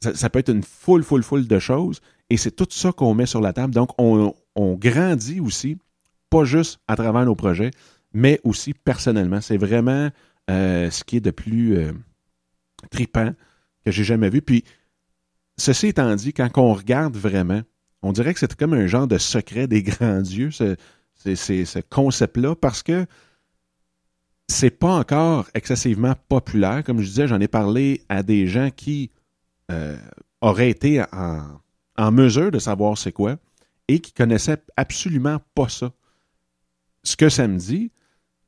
Ça, 0.00 0.28
peut 0.28 0.38
être 0.38 0.50
une 0.50 0.62
foule, 0.62 1.02
foule, 1.02 1.22
foule 1.22 1.46
de 1.46 1.58
choses. 1.58 2.00
Et 2.28 2.36
c'est 2.36 2.50
tout 2.50 2.66
ça 2.68 2.92
qu'on 2.92 3.14
met 3.14 3.24
sur 3.24 3.40
la 3.40 3.54
table. 3.54 3.72
Donc, 3.72 3.88
on, 3.96 4.34
on 4.54 4.74
grandit 4.74 5.40
aussi, 5.40 5.78
pas 6.28 6.44
juste 6.44 6.78
à 6.88 6.96
travers 6.96 7.24
nos 7.24 7.34
projets, 7.34 7.70
mais 8.12 8.38
aussi 8.44 8.74
personnellement. 8.74 9.40
C'est 9.40 9.56
vraiment 9.56 10.10
euh, 10.50 10.90
ce 10.90 11.04
qui 11.04 11.16
est 11.16 11.20
de 11.20 11.30
plus 11.30 11.78
tripant 12.90 13.30
que 13.82 13.90
j'ai 13.90 14.04
jamais 14.04 14.28
vu. 14.28 14.42
Puis, 14.42 14.64
ceci 15.56 15.86
étant 15.86 16.14
dit, 16.16 16.34
quand 16.34 16.50
on 16.56 16.74
regarde 16.74 17.16
vraiment, 17.16 17.62
on 18.04 18.12
dirait 18.12 18.34
que 18.34 18.40
c'est 18.40 18.54
comme 18.54 18.74
un 18.74 18.86
genre 18.86 19.08
de 19.08 19.18
secret 19.18 19.66
des 19.66 19.82
grands 19.82 20.20
dieux, 20.20 20.50
ce, 20.50 20.76
ce 21.16 21.80
concept-là, 21.80 22.54
parce 22.54 22.82
que 22.82 23.06
c'est 24.46 24.70
pas 24.70 24.92
encore 24.92 25.48
excessivement 25.54 26.14
populaire. 26.28 26.84
Comme 26.84 27.00
je 27.00 27.06
disais, 27.06 27.26
j'en 27.26 27.40
ai 27.40 27.48
parlé 27.48 28.02
à 28.10 28.22
des 28.22 28.46
gens 28.46 28.68
qui 28.70 29.10
euh, 29.70 29.96
auraient 30.42 30.68
été 30.68 31.02
en, 31.12 32.12
mesure 32.12 32.50
de 32.50 32.58
savoir 32.58 32.98
c'est 32.98 33.12
quoi 33.12 33.36
et 33.88 34.00
qui 34.00 34.12
connaissaient 34.12 34.62
absolument 34.76 35.38
pas 35.54 35.70
ça. 35.70 35.90
Ce 37.04 37.16
que 37.16 37.30
ça 37.30 37.48
me 37.48 37.56
dit, 37.56 37.90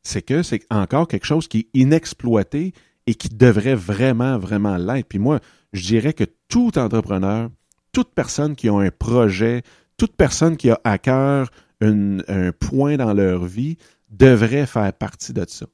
c'est 0.02 0.22
que 0.22 0.42
c'est 0.42 0.66
encore 0.70 1.08
quelque 1.08 1.26
chose 1.26 1.48
qui 1.48 1.60
est 1.60 1.80
inexploité 1.80 2.74
et 3.06 3.14
qui 3.14 3.30
devrait 3.30 3.74
vraiment, 3.74 4.38
vraiment 4.38 4.76
l'être. 4.76 5.08
Puis 5.08 5.18
moi, 5.18 5.40
je 5.72 5.82
dirais 5.82 6.12
que 6.12 6.24
tout 6.48 6.78
entrepreneur, 6.78 7.50
toute 7.96 8.12
personne 8.12 8.54
qui 8.54 8.68
a 8.68 8.74
un 8.74 8.90
projet, 8.90 9.62
toute 9.96 10.14
personne 10.16 10.58
qui 10.58 10.68
a 10.68 10.78
à 10.84 10.98
cœur 10.98 11.50
un 11.80 12.52
point 12.52 12.98
dans 12.98 13.14
leur 13.14 13.46
vie 13.46 13.78
devrait 14.10 14.66
faire 14.66 14.92
partie 14.92 15.32
de 15.32 15.46
ça. 15.48 15.64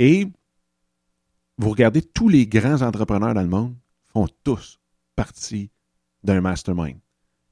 Et 0.00 0.26
vous 1.58 1.70
regardez 1.70 2.02
tous 2.02 2.28
les 2.28 2.48
grands 2.48 2.82
entrepreneurs 2.82 3.34
dans 3.34 3.42
le 3.42 3.48
monde 3.48 3.76
font 4.12 4.26
tous 4.42 4.80
partie 5.14 5.70
d'un 6.24 6.40
mastermind. 6.40 6.98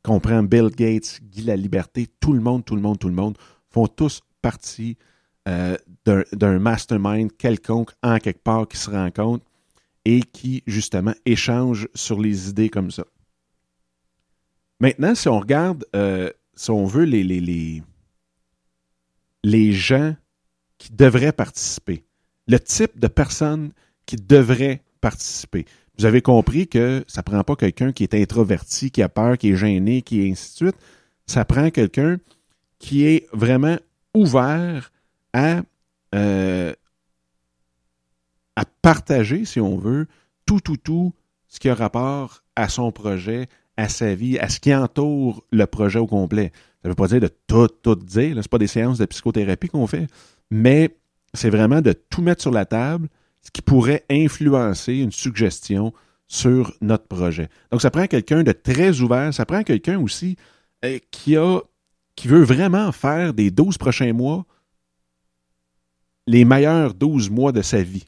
Comprend 0.03 0.43
Bill 0.43 0.71
Gates, 0.71 1.21
Guy 1.23 1.43
La 1.43 1.55
Liberté, 1.55 2.09
tout 2.19 2.33
le 2.33 2.41
monde, 2.41 2.65
tout 2.65 2.75
le 2.75 2.83
monde, 2.83 2.99
tout 2.99 3.09
le 3.09 3.15
monde 3.15 3.39
font 3.71 3.87
tous 3.87 4.21
partie 4.43 4.99
euh, 5.47 5.77
d'un 6.33 6.59
mastermind 6.59 7.31
quelconque 7.37 7.93
en 8.03 8.19
quelque 8.19 8.43
part 8.43 8.67
qui 8.67 8.79
se 8.79 8.91
rencontre 8.91 9.45
et 10.05 10.23
qui, 10.23 10.65
justement, 10.67 11.15
échange 11.25 11.87
sur 11.95 12.21
les 12.21 12.49
idées 12.49 12.69
comme 12.69 12.91
ça. 12.91 13.05
Maintenant, 14.80 15.14
si 15.14 15.28
on 15.28 15.40
regarde, 15.40 15.85
euh, 15.97 16.30
si 16.54 16.70
on 16.70 16.87
veut, 16.87 17.04
les, 17.04 17.25
les, 17.25 17.40
les, 17.40 17.82
les 19.42 19.73
gens 19.73 20.14
qui 20.78 20.92
devraient 20.92 21.32
participer, 21.32 22.04
le 22.47 22.61
type 22.61 22.99
de 22.99 23.08
personnes 23.08 23.73
qui 24.06 24.16
devraient 24.16 24.82
participer. 25.00 25.64
Vous 25.99 26.06
avez 26.06 26.23
compris 26.23 26.68
que 26.68 27.04
ça 27.08 27.20
ne 27.20 27.25
prend 27.25 27.42
pas 27.42 27.56
quelqu'un 27.56 27.92
qui 27.92 28.04
est 28.04 28.14
introverti, 28.14 28.92
qui 28.92 29.02
a 29.02 29.08
peur, 29.08 29.37
qui 29.37 29.50
est 29.50 29.56
gêné, 29.56 30.02
qui 30.02 30.23
est 30.23 30.30
ainsi 30.30 30.52
de 30.52 30.56
suite. 30.56 30.76
Ça 31.26 31.44
prend 31.44 31.70
quelqu'un 31.70 32.18
qui 32.78 33.04
est 33.04 33.26
vraiment 33.32 33.76
ouvert 34.14 34.92
à, 35.32 35.62
euh, 36.14 36.73
à 38.54 38.64
partager, 38.80 39.44
si 39.44 39.61
on 39.61 39.76
veut, 39.76 40.06
tout, 40.47 40.61
tout, 40.61 40.76
tout 40.76 41.12
ce 41.49 41.58
qui 41.58 41.68
a 41.68 41.75
rapport 41.75 42.44
à 42.54 42.68
son 42.68 42.92
projet, 42.92 43.49
à 43.78 43.88
sa 43.88 44.14
vie, 44.14 44.38
à 44.40 44.49
ce 44.49 44.58
qui 44.58 44.75
entoure 44.75 45.44
le 45.52 45.64
projet 45.66 46.00
au 46.00 46.06
complet. 46.08 46.50
Ça 46.82 46.88
ne 46.88 46.90
veut 46.90 46.97
pas 46.97 47.06
dire 47.06 47.20
de 47.20 47.30
tout, 47.47 47.68
tout 47.68 47.94
dire. 47.94 48.32
Ce 48.32 48.37
n'est 48.37 48.42
pas 48.42 48.58
des 48.58 48.66
séances 48.66 48.99
de 48.99 49.06
psychothérapie 49.06 49.68
qu'on 49.68 49.87
fait, 49.87 50.08
mais 50.50 50.97
c'est 51.32 51.49
vraiment 51.49 51.80
de 51.80 51.92
tout 51.92 52.20
mettre 52.20 52.42
sur 52.42 52.50
la 52.50 52.66
table, 52.66 53.08
ce 53.40 53.52
qui 53.52 53.62
pourrait 53.62 54.04
influencer 54.11 54.94
une 54.94 55.12
suggestion 55.12 55.92
sur 56.26 56.75
notre 56.80 57.06
projet. 57.06 57.49
Donc, 57.70 57.80
ça 57.80 57.92
prend 57.92 58.08
quelqu'un 58.08 58.42
de 58.42 58.50
très 58.50 59.00
ouvert, 59.00 59.32
ça 59.32 59.47
prend 59.47 59.62
quelqu'un 59.62 60.00
aussi 60.00 60.37
euh, 60.85 60.99
qui 61.12 61.37
a 61.37 61.61
qui 62.16 62.26
veut 62.26 62.42
vraiment 62.42 62.90
faire 62.90 63.32
des 63.32 63.52
12 63.52 63.78
prochains 63.78 64.12
mois 64.12 64.44
les 66.26 66.44
meilleurs 66.44 66.94
12 66.94 67.30
mois 67.30 67.52
de 67.52 67.62
sa 67.62 67.80
vie. 67.80 68.06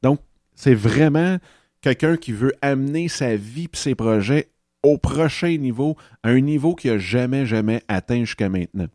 Donc, 0.00 0.20
c'est 0.54 0.74
vraiment 0.74 1.38
quelqu'un 1.80 2.16
qui 2.16 2.30
veut 2.30 2.54
amener 2.62 3.08
sa 3.08 3.34
vie 3.34 3.64
et 3.64 3.76
ses 3.76 3.96
projets 3.96 4.48
au 4.82 4.98
prochain 4.98 5.56
niveau, 5.56 5.96
à 6.22 6.30
un 6.30 6.40
niveau 6.40 6.74
qu'il 6.74 6.92
n'a 6.92 6.98
jamais, 6.98 7.46
jamais 7.46 7.82
atteint 7.88 8.20
jusqu'à 8.20 8.48
maintenant. 8.48 8.86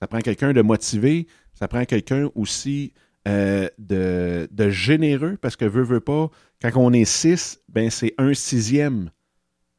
Ça 0.00 0.06
prend 0.08 0.20
quelqu'un 0.20 0.52
de 0.52 0.62
motivé, 0.62 1.26
ça 1.54 1.68
prend 1.68 1.84
quelqu'un 1.84 2.28
aussi 2.34 2.92
euh, 3.28 3.68
de, 3.78 4.48
généreux, 4.70 5.38
parce 5.40 5.54
que 5.54 5.64
veut, 5.64 5.84
veut 5.84 6.00
pas, 6.00 6.28
quand 6.60 6.70
on 6.76 6.92
est 6.92 7.04
six, 7.04 7.60
ben 7.68 7.88
c'est 7.88 8.14
un 8.18 8.34
sixième 8.34 9.10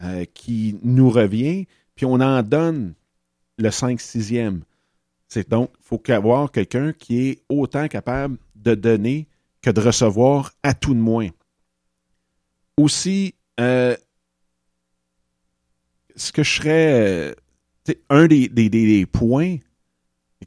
euh, 0.01 0.23
qui 0.33 0.79
nous 0.81 1.09
revient, 1.09 1.67
puis 1.95 2.05
on 2.05 2.21
en 2.21 2.41
donne 2.41 2.93
le 3.57 3.69
cinq 3.69 3.99
sixième. 3.99 4.63
C'est 5.27 5.49
donc, 5.49 5.71
il 5.79 5.83
faut 5.83 6.01
avoir 6.11 6.51
quelqu'un 6.51 6.93
qui 6.93 7.27
est 7.27 7.43
autant 7.49 7.87
capable 7.87 8.37
de 8.55 8.75
donner 8.75 9.27
que 9.61 9.71
de 9.71 9.81
recevoir 9.81 10.51
à 10.63 10.73
tout 10.73 10.93
de 10.93 10.99
moins. 10.99 11.29
Aussi, 12.77 13.35
euh, 13.59 13.95
ce 16.15 16.31
que 16.31 16.43
je 16.43 16.55
serais, 16.55 17.35
un 18.09 18.27
des, 18.27 18.47
des, 18.49 19.05
points 19.05 19.57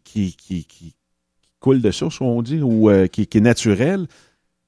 qui, 0.04 0.34
qui, 0.36 0.94
coule 1.60 1.82
de 1.82 1.90
source, 1.90 2.20
on 2.20 2.42
dit, 2.42 2.60
ou 2.62 2.90
euh, 2.90 3.06
qui, 3.06 3.22
est 3.22 3.40
naturel, 3.40 4.06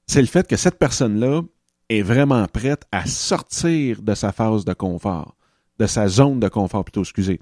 c'est 0.07 0.21
le 0.21 0.27
fait 0.27 0.47
que 0.47 0.55
cette 0.55 0.77
personne-là 0.77 1.43
est 1.89 2.01
vraiment 2.01 2.45
prête 2.47 2.83
à 2.91 3.05
sortir 3.05 4.01
de 4.01 4.13
sa 4.15 4.31
phase 4.31 4.65
de 4.65 4.73
confort, 4.73 5.35
de 5.79 5.87
sa 5.87 6.07
zone 6.07 6.39
de 6.39 6.47
confort 6.47 6.83
plutôt, 6.83 7.01
excusez. 7.01 7.39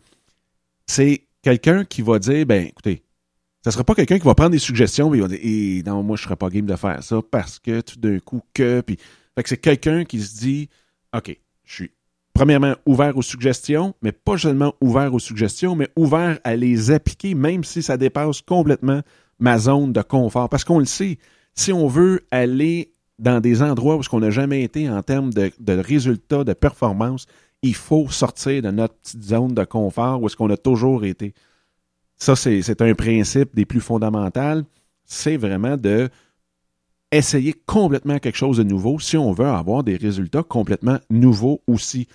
C'est 0.86 1.28
quelqu'un 1.42 1.86
qui 1.86 2.02
va 2.02 2.20
dire, 2.20 2.46
ben 2.46 2.68
écoutez, 2.68 3.04
ça 3.64 3.70
ne 3.70 3.74
sera 3.74 3.84
pas 3.84 3.96
quelqu'un 3.96 4.20
qui 4.20 4.26
va 4.26 4.36
prendre 4.36 4.52
des 4.52 4.60
suggestions 4.60 5.14
et 5.14 5.18
il 5.18 5.22
va 5.22 5.28
dire, 5.28 5.40
eh, 5.42 5.84
non, 5.86 6.04
moi 6.04 6.16
je 6.16 6.22
ne 6.22 6.26
serais 6.26 6.36
pas 6.36 6.50
game 6.50 6.66
de 6.66 6.76
faire 6.76 7.04
ça 7.04 7.20
parce 7.30 7.60
que 7.60 7.82
tout 7.82 8.00
d'un 8.00 8.20
coup 8.20 8.42
que, 8.54 8.82
puis, 8.82 8.98
fait 9.36 9.44
que 9.44 9.50
c'est 9.50 9.58
quelqu'un 9.58 10.06
qui 10.06 10.22
se 10.22 10.38
dit, 10.38 10.70
ok, 11.14 11.38
je 11.64 11.74
suis 11.74 11.92
premièrement 12.38 12.76
ouvert 12.86 13.18
aux 13.18 13.24
suggestions, 13.24 13.96
mais 14.04 14.12
pas 14.12 14.38
seulement 14.38 14.76
ouvert 14.80 15.12
aux 15.12 15.20
suggestions, 15.20 15.76
mais 15.76 15.90
ouvert 15.96 16.38
à 16.44 16.56
les 16.56 16.92
appliquer, 16.92 17.34
même 17.34 17.64
si 17.64 17.82
ça 17.82 17.98
dépasse 17.98 18.44
complètement 18.44 19.02
ma 19.40 19.58
zone 19.58 19.92
de 19.92 20.04
confort. 20.04 20.48
Parce 20.48 20.64
qu'on 20.64 20.78
le 20.78 20.86
sait, 20.86 21.18
si 21.56 21.74
on 21.74 21.88
veut 21.88 22.28
aller 22.30 22.92
dans 23.18 23.40
des 23.40 23.64
endroits 23.64 23.96
où 23.96 24.02
on 24.12 24.20
n'a 24.20 24.30
jamais 24.30 24.62
été 24.62 24.88
en 24.88 25.02
termes 25.02 25.34
de, 25.34 25.52
résultats, 25.68 26.44
de 26.44 26.54
performance, 26.54 27.26
il 27.64 27.74
faut 27.74 28.08
sortir 28.10 28.62
de 28.62 28.70
notre 28.70 28.94
petite 28.94 29.24
zone 29.24 29.56
de 29.56 29.64
confort 29.64 30.22
où 30.22 30.28
est-ce 30.28 30.36
qu'on 30.36 30.52
a 30.52 30.58
toujours 30.58 31.06
été. 31.06 31.34
Ça, 32.18 32.36
c'est 32.36 32.82
un 32.84 32.94
principe 32.94 33.56
des 33.56 33.66
plus 33.66 33.82
fondamentaux. 33.82 34.62
C'est 35.06 35.38
vraiment 35.38 35.76
de 35.76 36.08
essayer 37.12 37.56
complètement 37.66 38.20
quelque 38.20 38.38
chose 38.38 38.58
de 38.58 38.64
nouveau 38.64 39.00
si 39.00 39.18
on 39.18 39.32
veut 39.32 39.48
avoir 39.48 39.84
des 39.84 39.96
résultats 39.96 40.44
complètement 40.44 41.00
nouveaux 41.10 41.62
aussi. 41.66 42.08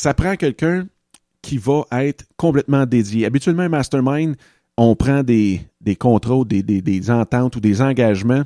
Ça 0.00 0.14
prend 0.14 0.34
quelqu'un 0.34 0.86
qui 1.42 1.58
va 1.58 1.84
être 1.90 2.24
complètement 2.38 2.86
dédié. 2.86 3.26
Habituellement, 3.26 3.64
un 3.64 3.68
mastermind, 3.68 4.34
on 4.78 4.96
prend 4.96 5.22
des, 5.22 5.60
des 5.82 5.94
contrats, 5.94 6.42
des, 6.46 7.10
ententes 7.10 7.56
ou 7.56 7.60
des 7.60 7.82
engagements 7.82 8.44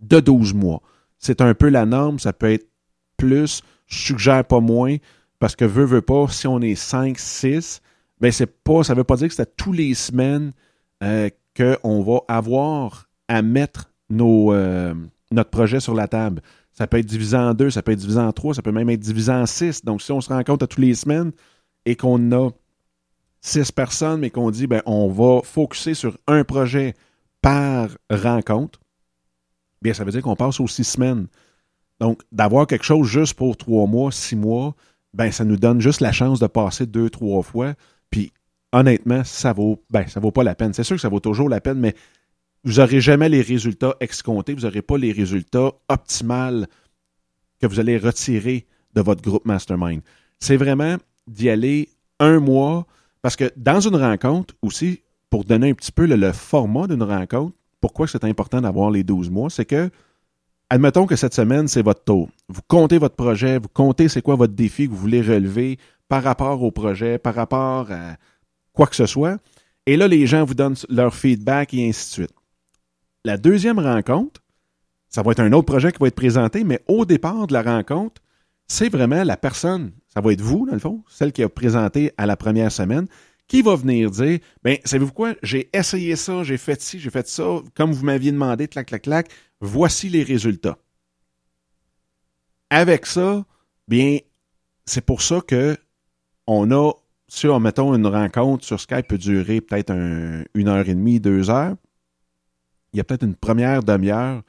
de 0.00 0.18
12 0.18 0.54
mois. 0.54 0.82
C'est 1.20 1.40
un 1.40 1.54
peu 1.54 1.68
la 1.68 1.86
norme, 1.86 2.18
ça 2.18 2.32
peut 2.32 2.50
être 2.50 2.66
plus, 3.16 3.62
je 3.86 4.06
suggère 4.06 4.44
pas 4.44 4.58
moins, 4.58 4.96
parce 5.38 5.54
que 5.54 5.64
veut, 5.64 5.84
veut 5.84 6.02
pas, 6.02 6.26
si 6.30 6.48
on 6.48 6.60
est 6.60 6.74
5, 6.74 7.16
6, 7.16 7.80
ben 8.20 8.32
c'est 8.32 8.52
pas, 8.64 8.82
ça 8.82 8.94
veut 8.94 9.04
pas 9.04 9.14
dire 9.14 9.28
que 9.28 9.34
c'est 9.34 9.56
tous 9.56 9.72
les 9.72 9.94
semaines 9.94 10.50
euh, 11.04 11.30
qu'on 11.56 12.02
va 12.02 12.22
avoir 12.26 13.08
à 13.28 13.40
mettre 13.40 13.92
nos, 14.10 14.52
euh, 14.52 14.94
notre 15.30 15.50
projet 15.50 15.78
sur 15.78 15.94
la 15.94 16.08
table. 16.08 16.42
Ça 16.76 16.86
peut 16.86 16.98
être 16.98 17.06
divisé 17.06 17.36
en 17.36 17.54
deux, 17.54 17.70
ça 17.70 17.82
peut 17.82 17.92
être 17.92 17.98
divisé 17.98 18.20
en 18.20 18.32
trois, 18.32 18.54
ça 18.54 18.62
peut 18.62 18.72
même 18.72 18.90
être 18.90 19.00
divisé 19.00 19.32
en 19.32 19.46
six. 19.46 19.84
Donc, 19.84 20.02
si 20.02 20.12
on 20.12 20.20
se 20.20 20.28
rencontre 20.28 20.64
à 20.64 20.66
tous 20.66 20.80
les 20.80 20.94
semaines 20.94 21.32
et 21.86 21.96
qu'on 21.96 22.32
a 22.32 22.50
six 23.40 23.72
personnes, 23.72 24.20
mais 24.20 24.30
qu'on 24.30 24.50
dit, 24.50 24.66
ben, 24.66 24.82
on 24.84 25.08
va 25.08 25.40
focuser 25.42 25.94
sur 25.94 26.18
un 26.26 26.44
projet 26.44 26.94
par 27.40 27.88
rencontre, 28.10 28.78
bien, 29.80 29.94
ça 29.94 30.04
veut 30.04 30.10
dire 30.10 30.22
qu'on 30.22 30.36
passe 30.36 30.60
aux 30.60 30.68
six 30.68 30.84
semaines. 30.84 31.28
Donc, 31.98 32.20
d'avoir 32.30 32.66
quelque 32.66 32.84
chose 32.84 33.06
juste 33.06 33.34
pour 33.34 33.56
trois 33.56 33.86
mois, 33.86 34.12
six 34.12 34.36
mois, 34.36 34.74
ben, 35.14 35.32
ça 35.32 35.44
nous 35.44 35.56
donne 35.56 35.80
juste 35.80 36.00
la 36.02 36.12
chance 36.12 36.40
de 36.40 36.46
passer 36.46 36.84
deux, 36.84 37.08
trois 37.08 37.42
fois. 37.42 37.72
Puis, 38.10 38.32
honnêtement, 38.72 39.24
ça 39.24 39.54
vaut, 39.54 39.82
ben, 39.88 40.06
ça 40.08 40.20
vaut 40.20 40.30
pas 40.30 40.44
la 40.44 40.54
peine. 40.54 40.74
C'est 40.74 40.82
sûr 40.84 40.96
que 40.96 41.02
ça 41.02 41.08
vaut 41.08 41.20
toujours 41.20 41.48
la 41.48 41.62
peine, 41.62 41.78
mais 41.78 41.94
vous 42.66 42.80
n'aurez 42.80 43.00
jamais 43.00 43.28
les 43.28 43.42
résultats 43.42 43.94
excomptés, 44.00 44.52
vous 44.52 44.62
n'aurez 44.62 44.82
pas 44.82 44.98
les 44.98 45.12
résultats 45.12 45.70
optimales 45.88 46.66
que 47.60 47.66
vous 47.68 47.78
allez 47.78 47.96
retirer 47.96 48.66
de 48.92 49.00
votre 49.00 49.22
groupe 49.22 49.46
mastermind. 49.46 50.02
C'est 50.40 50.56
vraiment 50.56 50.96
d'y 51.28 51.48
aller 51.48 51.88
un 52.18 52.40
mois, 52.40 52.84
parce 53.22 53.36
que 53.36 53.52
dans 53.56 53.78
une 53.78 53.94
rencontre 53.94 54.54
aussi, 54.62 55.02
pour 55.30 55.44
donner 55.44 55.70
un 55.70 55.74
petit 55.74 55.92
peu 55.92 56.06
le, 56.06 56.32
format 56.32 56.88
d'une 56.88 57.04
rencontre, 57.04 57.54
pourquoi 57.80 58.08
c'est 58.08 58.24
important 58.24 58.60
d'avoir 58.60 58.90
les 58.90 59.04
12 59.04 59.30
mois, 59.30 59.48
c'est 59.48 59.64
que, 59.64 59.88
admettons 60.68 61.06
que 61.06 61.14
cette 61.14 61.34
semaine, 61.34 61.68
c'est 61.68 61.82
votre 61.82 62.02
tour. 62.02 62.28
Vous 62.48 62.62
comptez 62.66 62.98
votre 62.98 63.14
projet, 63.14 63.60
vous 63.60 63.68
comptez 63.68 64.08
c'est 64.08 64.22
quoi 64.22 64.34
votre 64.34 64.54
défi 64.54 64.86
que 64.86 64.90
vous 64.90 64.98
voulez 64.98 65.22
relever 65.22 65.78
par 66.08 66.24
rapport 66.24 66.60
au 66.60 66.72
projet, 66.72 67.18
par 67.18 67.36
rapport 67.36 67.92
à 67.92 68.16
quoi 68.72 68.88
que 68.88 68.96
ce 68.96 69.06
soit. 69.06 69.38
Et 69.86 69.96
là, 69.96 70.08
les 70.08 70.26
gens 70.26 70.44
vous 70.44 70.54
donnent 70.54 70.76
leur 70.88 71.14
feedback 71.14 71.72
et 71.72 71.88
ainsi 71.88 72.08
de 72.08 72.12
suite. 72.12 72.35
La 73.26 73.38
deuxième 73.38 73.80
rencontre, 73.80 74.40
ça 75.08 75.20
va 75.22 75.32
être 75.32 75.40
un 75.40 75.52
autre 75.52 75.66
projet 75.66 75.90
qui 75.90 75.98
va 75.98 76.06
être 76.06 76.14
présenté, 76.14 76.62
mais 76.62 76.84
au 76.86 77.04
départ 77.04 77.48
de 77.48 77.54
la 77.54 77.62
rencontre, 77.62 78.22
c'est 78.68 78.88
vraiment 78.88 79.24
la 79.24 79.36
personne, 79.36 79.90
ça 80.14 80.20
va 80.20 80.32
être 80.32 80.40
vous, 80.40 80.64
dans 80.64 80.74
le 80.74 80.78
fond, 80.78 81.02
celle 81.08 81.32
qui 81.32 81.42
a 81.42 81.48
présenté 81.48 82.12
à 82.18 82.26
la 82.26 82.36
première 82.36 82.70
semaine, 82.70 83.08
qui 83.48 83.62
va 83.62 83.74
venir 83.74 84.12
dire 84.12 84.38
ben 84.62 84.78
savez-vous 84.84 85.12
quoi? 85.12 85.34
J'ai 85.42 85.68
essayé 85.76 86.14
ça 86.14 86.44
j'ai 86.44 86.56
fait 86.56 86.80
ci 86.80 87.00
j'ai 87.00 87.10
fait 87.10 87.26
ça 87.26 87.62
comme 87.74 87.90
vous 87.90 88.04
m'aviez 88.04 88.30
demandé 88.30 88.68
clac 88.68 88.86
clac 88.86 89.02
clac 89.02 89.28
voici 89.60 90.08
les 90.08 90.22
résultats 90.22 90.78
avec 92.70 93.06
ça 93.06 93.44
bien 93.88 94.18
c'est 94.84 95.04
pour 95.04 95.20
ça 95.22 95.40
que 95.40 95.76
on 96.46 96.70
a 96.70 96.92
si 97.26 97.48
on 97.48 97.58
mettons 97.58 97.92
une 97.92 98.06
rencontre 98.06 98.64
sur 98.64 98.80
Skype 98.80 99.08
peut 99.08 99.18
durer 99.18 99.60
peut-être 99.60 99.92
une 99.92 100.68
heure 100.68 100.88
et 100.88 100.94
demie 100.94 101.18
deux 101.18 101.50
heures 101.50 101.76
il 102.92 102.98
y 102.98 103.00
a 103.00 103.04
peut-être 103.04 103.24
une 103.24 103.36
première 103.36 103.82
demi-heure 103.82 104.42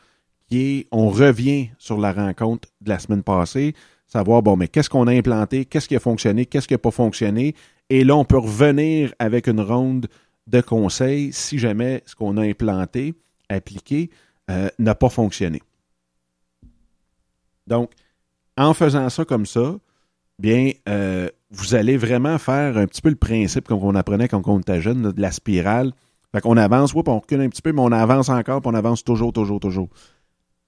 qui 0.47 0.61
est 0.61 0.87
on 0.91 1.09
revient 1.09 1.69
sur 1.77 1.97
la 1.99 2.13
rencontre 2.13 2.69
de 2.81 2.89
la 2.89 2.99
semaine 2.99 3.23
passée 3.23 3.73
savoir 4.07 4.41
bon 4.41 4.55
mais 4.55 4.67
qu'est-ce 4.67 4.89
qu'on 4.89 5.07
a 5.07 5.11
implanté 5.11 5.65
qu'est-ce 5.65 5.87
qui 5.87 5.95
a 5.95 5.99
fonctionné 5.99 6.45
qu'est-ce 6.45 6.67
qui 6.67 6.73
n'a 6.73 6.79
pas 6.79 6.91
fonctionné? 6.91 7.55
Et 7.89 8.03
là, 8.03 8.15
on 8.15 8.25
peut 8.25 8.37
revenir 8.37 9.13
avec 9.19 9.47
une 9.47 9.61
ronde 9.61 10.07
de 10.47 10.61
conseils 10.61 11.31
si 11.33 11.57
jamais 11.57 12.03
ce 12.05 12.15
qu'on 12.15 12.37
a 12.37 12.43
implanté, 12.43 13.15
appliqué, 13.49 14.09
euh, 14.49 14.69
n'a 14.79 14.95
pas 14.95 15.09
fonctionné. 15.09 15.61
Donc, 17.65 17.91
en 18.57 18.73
faisant 18.73 19.09
ça 19.09 19.25
comme 19.25 19.45
ça, 19.45 19.75
bien, 20.39 20.71
euh, 20.89 21.29
vous 21.51 21.75
allez 21.75 21.97
vraiment 21.97 22.37
faire 22.37 22.77
un 22.77 22.87
petit 22.87 23.01
peu 23.01 23.09
le 23.09 23.15
principe 23.15 23.67
comme 23.67 23.83
on 23.83 23.95
apprenait 23.95 24.27
quand 24.27 24.45
on 24.47 24.59
était 24.59 24.81
jeune, 24.81 25.11
de 25.11 25.21
la 25.21 25.31
spirale. 25.31 25.93
Fait 26.33 26.41
qu'on 26.41 26.57
avance, 26.57 26.93
oui, 26.93 27.03
on 27.07 27.19
recule 27.19 27.41
un 27.41 27.49
petit 27.49 27.61
peu, 27.61 27.71
mais 27.71 27.81
on 27.81 27.91
avance 27.91 28.29
encore, 28.29 28.61
puis 28.61 28.69
on 28.69 28.75
avance 28.75 29.03
toujours, 29.03 29.31
toujours, 29.31 29.59
toujours. 29.59 29.89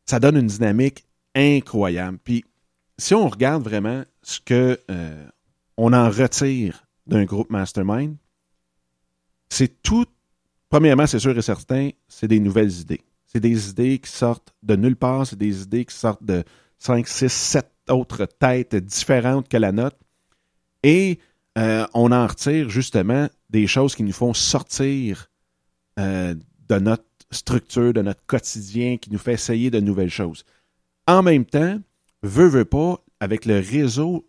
Ça 0.06 0.20
donne 0.20 0.38
une 0.38 0.48
dynamique 0.48 1.06
incroyable. 1.36 2.18
Puis, 2.24 2.46
si 2.98 3.14
on 3.14 3.28
regarde 3.28 3.64
vraiment 3.64 4.04
ce 4.22 4.40
que 4.40 4.80
euh, 4.90 5.28
on 5.78 5.94
en 5.94 6.10
retire 6.10 6.86
d'un 7.08 7.26
groupe 7.26 7.50
mastermind, 7.50 8.16
c'est 9.50 9.82
tout. 9.82 10.06
Premièrement, 10.70 11.08
c'est 11.08 11.20
sûr 11.20 11.38
et 11.38 11.42
certain, 11.42 11.90
c'est 12.08 12.28
des 12.28 12.40
nouvelles 12.40 12.72
idées. 12.80 13.02
C'est 13.26 13.40
des 13.40 13.70
idées 13.70 14.00
qui 14.00 14.12
sortent 14.12 14.54
de 14.64 14.76
nulle 14.76 14.96
part, 14.96 15.28
c'est 15.28 15.38
des 15.38 15.64
idées 15.64 15.86
qui 15.86 15.96
sortent 15.96 16.24
de 16.24 16.44
5, 16.80 17.08
6, 17.08 17.30
7 17.32 17.72
autres 17.90 18.26
têtes 18.26 18.76
différentes 18.76 19.48
que 19.48 19.58
la 19.58 19.72
nôtre. 19.72 19.98
Et 20.84 21.20
euh, 21.58 21.86
on 21.94 22.12
en 22.12 22.26
retire 22.26 22.70
justement 22.70 23.28
des 23.50 23.68
choses 23.68 23.96
qui 23.96 24.04
nous 24.04 24.14
font 24.14 24.34
sortir 24.34 25.29
euh, 26.00 26.34
de 26.70 26.80
notre 26.80 27.04
structure, 27.32 27.94
de 27.94 28.02
notre 28.02 28.26
quotidien, 28.26 28.98
qui 28.98 29.12
nous 29.12 29.20
fait 29.20 29.34
essayer 29.34 29.70
de 29.70 29.80
nouvelles 29.80 30.10
choses. 30.10 30.46
En 31.08 31.22
même 31.22 31.46
temps, 31.46 31.80
veut, 32.24 32.48
veut 32.48 32.66
pas, 32.66 33.04
avec 33.20 33.46
le 33.46 33.60
réseau, 33.60 34.26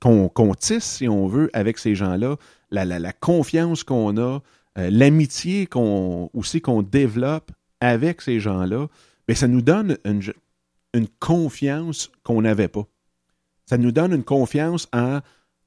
qu'on 0.00 0.54
tisse, 0.58 0.84
si 0.84 1.08
on 1.08 1.26
veut, 1.26 1.50
avec 1.52 1.78
ces 1.78 1.94
gens-là, 1.94 2.36
la, 2.70 3.12
confiance 3.12 3.84
qu'on 3.84 4.16
a, 4.18 4.40
euh, 4.78 4.90
l'amitié 4.90 5.66
qu'on 5.66 6.30
aussi 6.32 6.60
qu'on 6.60 6.82
développe 6.82 7.50
avec 7.80 8.20
ces 8.20 8.40
gens-là, 8.40 8.86
mais 9.28 9.34
ça 9.34 9.48
nous 9.48 9.62
donne 9.62 9.98
une, 10.04 10.22
une 10.94 11.08
confiance 11.18 12.10
qu'on 12.22 12.42
n'avait 12.42 12.68
pas. 12.68 12.86
Ça 13.66 13.78
nous 13.78 13.92
donne 13.92 14.12
une 14.12 14.24
confiance 14.24 14.88
en 14.92 15.20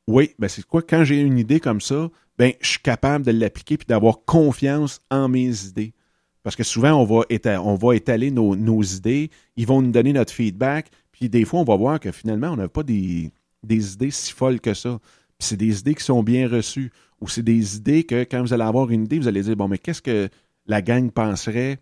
oui, 0.08 0.32
ben 0.38 0.50
c'est 0.50 0.66
quoi, 0.66 0.82
quand 0.82 1.04
j'ai 1.04 1.22
une 1.22 1.38
idée 1.38 1.60
comme 1.60 1.82
ça, 1.82 2.10
ben 2.38 2.54
je 2.62 2.70
suis 2.70 2.80
capable 2.80 3.26
de 3.26 3.32
l'appliquer 3.32 3.78
puis 3.78 3.88
d'avoir 3.88 4.26
confiance 4.26 5.02
en 5.12 5.28
mes 5.28 5.66
idées. 5.66 5.94
Parce 6.44 6.56
que 6.56 6.64
souvent, 6.64 6.94
on 6.94 7.06
va, 7.06 7.24
étaler, 7.30 7.58
on 7.58 7.76
va 7.76 7.96
étaler 7.96 8.30
nos, 8.30 8.56
nos 8.56 8.82
idées, 8.82 9.30
ils 9.56 9.66
vont 9.66 9.82
nous 9.82 9.92
donner 9.92 10.12
notre 10.12 10.34
feedback, 10.34 10.90
puis 11.12 11.30
des 11.30 11.46
fois, 11.46 11.62
on 11.62 11.64
va 11.64 11.78
voir 11.78 12.00
que 12.00 12.12
finalement, 12.12 12.50
on 12.50 12.58
n'a 12.58 12.68
pas 12.68 12.84
des, 12.84 13.32
des 13.64 13.94
idées 13.94 14.12
si 14.12 14.34
folles 14.34 14.60
que 14.60 14.74
ça. 14.74 15.00
Puis 15.38 15.48
c'est 15.48 15.58
des 15.58 15.80
idées 15.80 15.96
qui 15.96 16.04
sont 16.04 16.22
bien 16.22 16.48
reçues. 16.48 16.92
Ou 17.22 17.30
c'est 17.30 17.44
des 17.44 17.78
idées 17.78 18.04
que 18.04 18.24
quand 18.24 18.42
vous 18.42 18.54
allez 18.54 18.64
avoir 18.64 18.92
une 18.92 19.06
idée, 19.06 19.20
vous 19.20 19.28
allez 19.28 19.44
dire, 19.44 19.56
bon, 19.56 19.70
mais 19.70 19.78
qu'est-ce 19.78 20.02
que 20.02 20.30
la 20.66 20.82
gang 20.82 21.10
penserait 21.10 21.80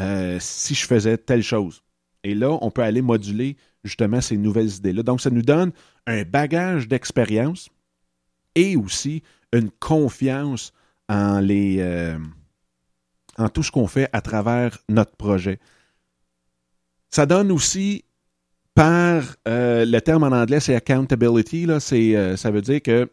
euh, 0.00 0.38
si 0.40 0.74
je 0.74 0.84
faisais 0.84 1.16
telle 1.16 1.42
chose? 1.42 1.82
Et 2.24 2.34
là, 2.34 2.58
on 2.60 2.70
peut 2.70 2.82
aller 2.82 3.02
moduler 3.02 3.56
justement 3.84 4.20
ces 4.20 4.36
nouvelles 4.36 4.74
idées-là. 4.74 5.04
Donc, 5.04 5.20
ça 5.20 5.30
nous 5.30 5.42
donne 5.42 5.70
un 6.06 6.24
bagage 6.24 6.88
d'expérience 6.88 7.70
et 8.56 8.74
aussi 8.74 9.22
une 9.52 9.70
confiance 9.70 10.72
en 11.08 11.40
les 11.40 11.76
euh, 11.80 12.18
en 13.38 13.48
tout 13.48 13.62
ce 13.62 13.70
qu'on 13.70 13.86
fait 13.86 14.08
à 14.12 14.20
travers 14.20 14.78
notre 14.88 15.16
projet. 15.16 15.58
Ça 17.10 17.24
donne 17.24 17.50
aussi 17.50 18.04
par 18.74 19.24
euh, 19.46 19.84
le 19.84 20.00
terme 20.00 20.24
en 20.24 20.32
anglais, 20.32 20.60
c'est 20.60 20.74
accountability. 20.74 21.66
Là, 21.66 21.80
c'est, 21.80 22.16
euh, 22.16 22.36
ça 22.36 22.50
veut 22.50 22.60
dire 22.60 22.82
que 22.82 23.10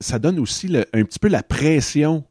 ça 0.00 0.18
donne 0.18 0.38
aussi 0.38 0.74
un 0.92 1.04
petit 1.04 1.18
peu 1.18 1.28
la 1.28 1.42
pression 1.42 2.24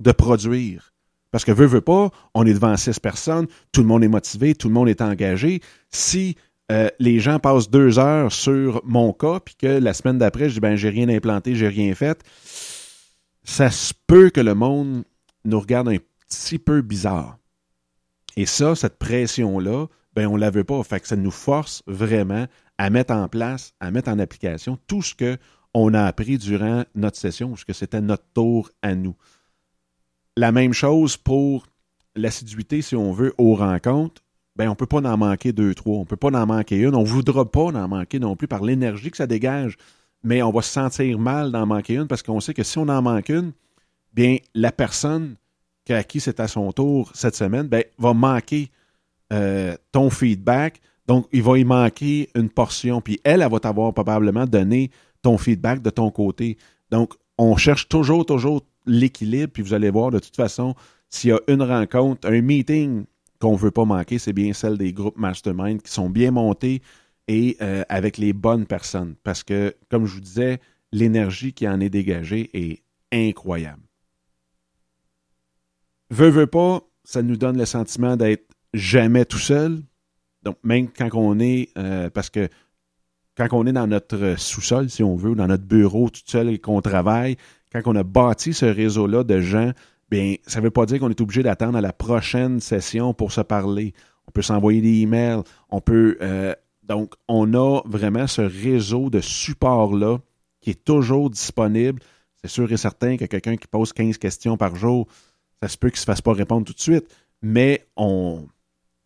de 0.00 0.12
produire. 0.12 0.94
Parce 1.30 1.44
que 1.44 1.52
veut, 1.52 1.66
veut 1.66 1.80
pas, 1.80 2.10
on 2.34 2.46
est 2.46 2.54
devant 2.54 2.76
six 2.76 2.98
personnes, 2.98 3.46
tout 3.72 3.82
le 3.82 3.86
monde 3.86 4.02
est 4.02 4.08
motivé, 4.08 4.54
tout 4.54 4.68
le 4.68 4.74
monde 4.74 4.88
est 4.88 5.00
engagé. 5.00 5.60
Si 5.90 6.36
euh, 6.70 6.88
les 6.98 7.18
gens 7.18 7.38
passent 7.38 7.68
deux 7.68 7.98
heures 7.98 8.32
sur 8.32 8.80
mon 8.84 9.12
cas, 9.12 9.40
puis 9.40 9.56
que 9.56 9.66
la 9.66 9.92
semaine 9.92 10.18
d'après, 10.18 10.48
je 10.48 10.54
dis 10.54 10.60
ben 10.60 10.76
j'ai 10.76 10.88
rien 10.88 11.08
implanté, 11.08 11.54
j'ai 11.56 11.68
rien 11.68 11.94
fait, 11.94 12.22
ça 13.42 13.70
se 13.70 13.92
peut 14.06 14.30
que 14.30 14.40
le 14.40 14.54
monde 14.54 15.04
nous 15.44 15.58
regarde 15.58 15.88
un 15.88 15.98
petit 16.28 16.58
peu 16.58 16.80
bizarre. 16.82 17.38
Et 18.36 18.46
ça, 18.46 18.74
cette 18.74 18.98
pression-là, 18.98 19.86
ben 20.14 20.26
on 20.28 20.34
ne 20.34 20.40
la 20.40 20.50
veut 20.50 20.64
pas. 20.64 20.82
Fait 20.84 21.00
que 21.00 21.08
ça 21.08 21.16
nous 21.16 21.30
force 21.30 21.82
vraiment 21.86 22.46
à 22.78 22.90
mettre 22.90 23.12
en 23.12 23.28
place, 23.28 23.74
à 23.80 23.90
mettre 23.90 24.08
en 24.08 24.18
application 24.18 24.78
tout 24.86 25.02
ce 25.02 25.14
qu'on 25.14 25.94
a 25.94 26.04
appris 26.04 26.38
durant 26.38 26.84
notre 26.94 27.16
session, 27.16 27.56
ce 27.56 27.64
que 27.64 27.72
c'était 27.72 28.00
notre 28.00 28.24
tour 28.32 28.70
à 28.82 28.94
nous. 28.94 29.16
La 30.36 30.52
même 30.52 30.72
chose 30.72 31.16
pour 31.16 31.66
l'assiduité, 32.14 32.80
si 32.82 32.96
on 32.96 33.12
veut, 33.12 33.34
aux 33.38 33.54
rencontres. 33.54 34.22
Ben, 34.60 34.68
on 34.68 34.74
peut 34.74 34.84
pas 34.84 34.98
en 34.98 35.16
manquer 35.16 35.54
deux, 35.54 35.74
trois. 35.74 35.96
On 36.00 36.04
peut 36.04 36.18
pas 36.18 36.28
en 36.28 36.44
manquer 36.44 36.76
une. 36.76 36.94
On 36.94 37.02
voudra 37.02 37.50
pas 37.50 37.68
en 37.68 37.88
manquer 37.88 38.18
non 38.18 38.36
plus 38.36 38.46
par 38.46 38.62
l'énergie 38.62 39.10
que 39.10 39.16
ça 39.16 39.26
dégage. 39.26 39.78
Mais 40.22 40.42
on 40.42 40.50
va 40.50 40.60
se 40.60 40.70
sentir 40.70 41.18
mal 41.18 41.50
d'en 41.50 41.64
manquer 41.64 41.94
une 41.94 42.06
parce 42.06 42.22
qu'on 42.22 42.40
sait 42.40 42.52
que 42.52 42.62
si 42.62 42.76
on 42.76 42.86
en 42.90 43.00
manque 43.00 43.30
une, 43.30 43.52
bien, 44.12 44.36
la 44.54 44.70
personne 44.70 45.36
à 45.88 46.04
qui 46.04 46.20
c'est 46.20 46.40
à 46.40 46.46
son 46.46 46.72
tour 46.72 47.10
cette 47.14 47.36
semaine, 47.36 47.68
ben, 47.68 47.84
va 47.96 48.12
manquer 48.12 48.70
euh, 49.32 49.74
ton 49.92 50.10
feedback. 50.10 50.82
Donc, 51.06 51.26
il 51.32 51.42
va 51.42 51.56
y 51.56 51.64
manquer 51.64 52.28
une 52.34 52.50
portion. 52.50 53.00
Puis 53.00 53.18
elle, 53.24 53.40
elle 53.40 53.50
va 53.50 53.60
t'avoir 53.60 53.94
probablement 53.94 54.44
donné 54.44 54.90
ton 55.22 55.38
feedback 55.38 55.80
de 55.80 55.88
ton 55.88 56.10
côté. 56.10 56.58
Donc, 56.90 57.14
on 57.38 57.56
cherche 57.56 57.88
toujours, 57.88 58.26
toujours 58.26 58.60
l'équilibre. 58.84 59.54
Puis 59.54 59.62
vous 59.62 59.72
allez 59.72 59.88
voir, 59.88 60.10
de 60.10 60.18
toute 60.18 60.36
façon, 60.36 60.74
s'il 61.08 61.30
y 61.30 61.32
a 61.32 61.40
une 61.48 61.62
rencontre, 61.62 62.28
un 62.28 62.42
meeting 62.42 63.06
qu'on 63.40 63.52
ne 63.52 63.58
veut 63.58 63.70
pas 63.70 63.84
manquer, 63.84 64.18
c'est 64.18 64.32
bien 64.32 64.52
celle 64.52 64.78
des 64.78 64.92
groupes 64.92 65.16
mastermind 65.16 65.80
qui 65.82 65.90
sont 65.90 66.10
bien 66.10 66.30
montés 66.30 66.82
et 67.26 67.56
euh, 67.60 67.82
avec 67.88 68.18
les 68.18 68.32
bonnes 68.32 68.66
personnes. 68.66 69.14
Parce 69.24 69.42
que, 69.42 69.74
comme 69.90 70.06
je 70.06 70.14
vous 70.14 70.20
disais, 70.20 70.60
l'énergie 70.92 71.52
qui 71.52 71.66
en 71.68 71.80
est 71.80 71.90
dégagée 71.90 72.50
est 72.52 72.82
incroyable. 73.12 73.82
Veux, 76.10 76.28
veux 76.28 76.46
pas, 76.46 76.82
ça 77.04 77.22
nous 77.22 77.36
donne 77.36 77.56
le 77.56 77.66
sentiment 77.66 78.16
d'être 78.16 78.50
jamais 78.74 79.24
tout 79.24 79.38
seul. 79.38 79.80
Donc, 80.42 80.56
même 80.62 80.88
quand 80.88 81.08
on 81.14 81.38
est, 81.38 81.70
euh, 81.78 82.10
parce 82.10 82.30
que 82.30 82.48
quand 83.36 83.48
on 83.52 83.66
est 83.66 83.72
dans 83.72 83.86
notre 83.86 84.34
sous-sol, 84.38 84.90
si 84.90 85.02
on 85.02 85.16
veut, 85.16 85.34
dans 85.34 85.46
notre 85.46 85.64
bureau 85.64 86.10
tout 86.10 86.20
seul 86.26 86.48
et 86.50 86.58
qu'on 86.58 86.80
travaille, 86.80 87.36
quand 87.72 87.82
on 87.86 87.94
a 87.96 88.02
bâti 88.02 88.52
ce 88.52 88.66
réseau-là 88.66 89.24
de 89.24 89.40
gens, 89.40 89.72
bien, 90.10 90.34
ça 90.46 90.60
ne 90.60 90.64
veut 90.64 90.70
pas 90.70 90.86
dire 90.86 90.98
qu'on 90.98 91.10
est 91.10 91.20
obligé 91.20 91.42
d'attendre 91.42 91.78
à 91.78 91.80
la 91.80 91.92
prochaine 91.92 92.60
session 92.60 93.14
pour 93.14 93.32
se 93.32 93.40
parler. 93.40 93.94
On 94.26 94.30
peut 94.30 94.42
s'envoyer 94.42 94.80
des 94.80 95.00
emails, 95.00 95.42
on 95.70 95.80
peut. 95.80 96.18
Euh, 96.20 96.54
donc, 96.82 97.14
on 97.28 97.54
a 97.54 97.82
vraiment 97.84 98.26
ce 98.26 98.42
réseau 98.42 99.10
de 99.10 99.20
support-là 99.20 100.18
qui 100.60 100.70
est 100.70 100.84
toujours 100.84 101.30
disponible. 101.30 102.00
C'est 102.42 102.50
sûr 102.50 102.70
et 102.72 102.76
certain 102.76 103.16
que 103.16 103.26
quelqu'un 103.26 103.56
qui 103.56 103.66
pose 103.66 103.92
15 103.92 104.18
questions 104.18 104.56
par 104.56 104.74
jour, 104.76 105.06
ça 105.62 105.68
se 105.68 105.76
peut 105.76 105.88
qu'il 105.88 105.98
ne 105.98 106.00
se 106.00 106.04
fasse 106.04 106.22
pas 106.22 106.32
répondre 106.32 106.66
tout 106.66 106.72
de 106.72 106.80
suite, 106.80 107.06
mais 107.42 107.86
on, 107.96 108.46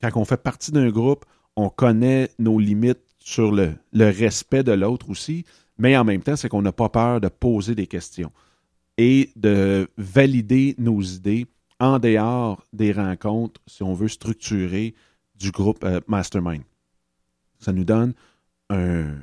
quand 0.01 0.21
on 0.21 0.25
fait 0.25 0.43
partie 0.43 0.73
d'un 0.73 0.91
groupe, 0.91 1.25
on 1.57 1.69
connaît 1.69 2.31
nos 2.39 2.59
limites 2.59 3.03
sur 3.19 3.53
le, 3.53 3.75
respect 3.93 4.63
de 4.63 4.73
l'autre 4.73 5.11
aussi, 5.11 5.45
mais 5.79 5.97
en 5.97 6.05
même 6.05 6.23
temps, 6.23 6.37
c'est 6.37 6.49
qu'on 6.49 6.63
n'a 6.63 6.73
pas 6.73 6.89
peur 6.89 7.21
de 7.21 7.29
poser 7.29 7.75
des 7.75 7.87
questions 7.87 8.31
et 8.97 9.31
de 9.37 9.89
valider 9.97 10.75
nos 10.79 11.01
idées 11.01 11.47
en 11.81 11.99
dehors 11.99 12.65
des 12.73 12.93
rencontres, 12.93 13.61
si 13.67 13.83
on 13.83 13.95
veut 13.95 14.09
structurer 14.09 14.95
du 15.35 15.51
groupe 15.51 15.83
euh, 15.85 16.01
Mastermind. 16.07 16.63
Ça 17.59 17.73
nous 17.73 17.85
donne 17.85 18.15
un, 18.71 19.15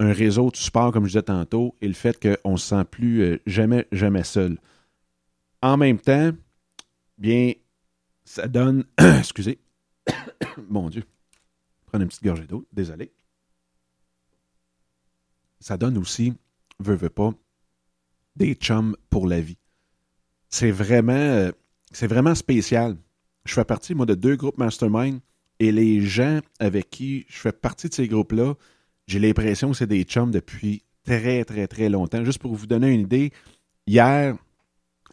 réseau 0.00 0.50
de 0.50 0.56
support, 0.56 0.92
comme 0.92 1.04
je 1.04 1.10
disais 1.10 1.22
tantôt, 1.22 1.74
et 1.80 1.88
le 1.88 1.94
fait 1.94 2.18
qu'on 2.20 2.52
ne 2.52 2.56
se 2.56 2.68
sent 2.68 2.84
plus 2.84 3.22
euh, 3.22 3.38
jamais, 3.46 3.86
jamais 3.92 4.24
seul. 4.24 4.58
En 5.62 5.76
même 5.76 5.98
temps, 5.98 6.32
bien, 7.16 7.52
ça 8.24 8.48
donne, 8.48 8.84
excusez, 9.18 9.58
mon 10.68 10.88
Dieu, 10.88 11.04
Prendre 11.86 12.02
une 12.02 12.08
petite 12.08 12.22
gorgée 12.22 12.46
d'eau, 12.46 12.66
désolé. 12.70 13.10
Ça 15.58 15.78
donne 15.78 15.96
aussi, 15.96 16.34
veut, 16.78 16.94
veut 16.94 17.08
pas, 17.08 17.32
des 18.38 18.54
chums 18.54 18.96
pour 19.10 19.26
la 19.26 19.40
vie. 19.40 19.58
C'est 20.48 20.70
vraiment, 20.70 21.12
euh, 21.12 21.52
c'est 21.92 22.06
vraiment 22.06 22.34
spécial. 22.34 22.96
Je 23.44 23.52
fais 23.52 23.64
partie, 23.64 23.94
moi, 23.94 24.06
de 24.06 24.14
deux 24.14 24.36
groupes 24.36 24.58
mastermind 24.58 25.20
et 25.58 25.72
les 25.72 26.00
gens 26.00 26.40
avec 26.60 26.88
qui 26.90 27.26
je 27.28 27.38
fais 27.38 27.52
partie 27.52 27.88
de 27.88 27.94
ces 27.94 28.08
groupes-là, 28.08 28.54
j'ai 29.06 29.18
l'impression 29.18 29.70
que 29.70 29.76
c'est 29.76 29.86
des 29.86 30.04
chums 30.04 30.30
depuis 30.30 30.82
très, 31.04 31.44
très, 31.44 31.66
très 31.66 31.88
longtemps. 31.88 32.24
Juste 32.24 32.38
pour 32.38 32.54
vous 32.54 32.66
donner 32.66 32.92
une 32.92 33.00
idée, 33.02 33.32
hier, 33.86 34.36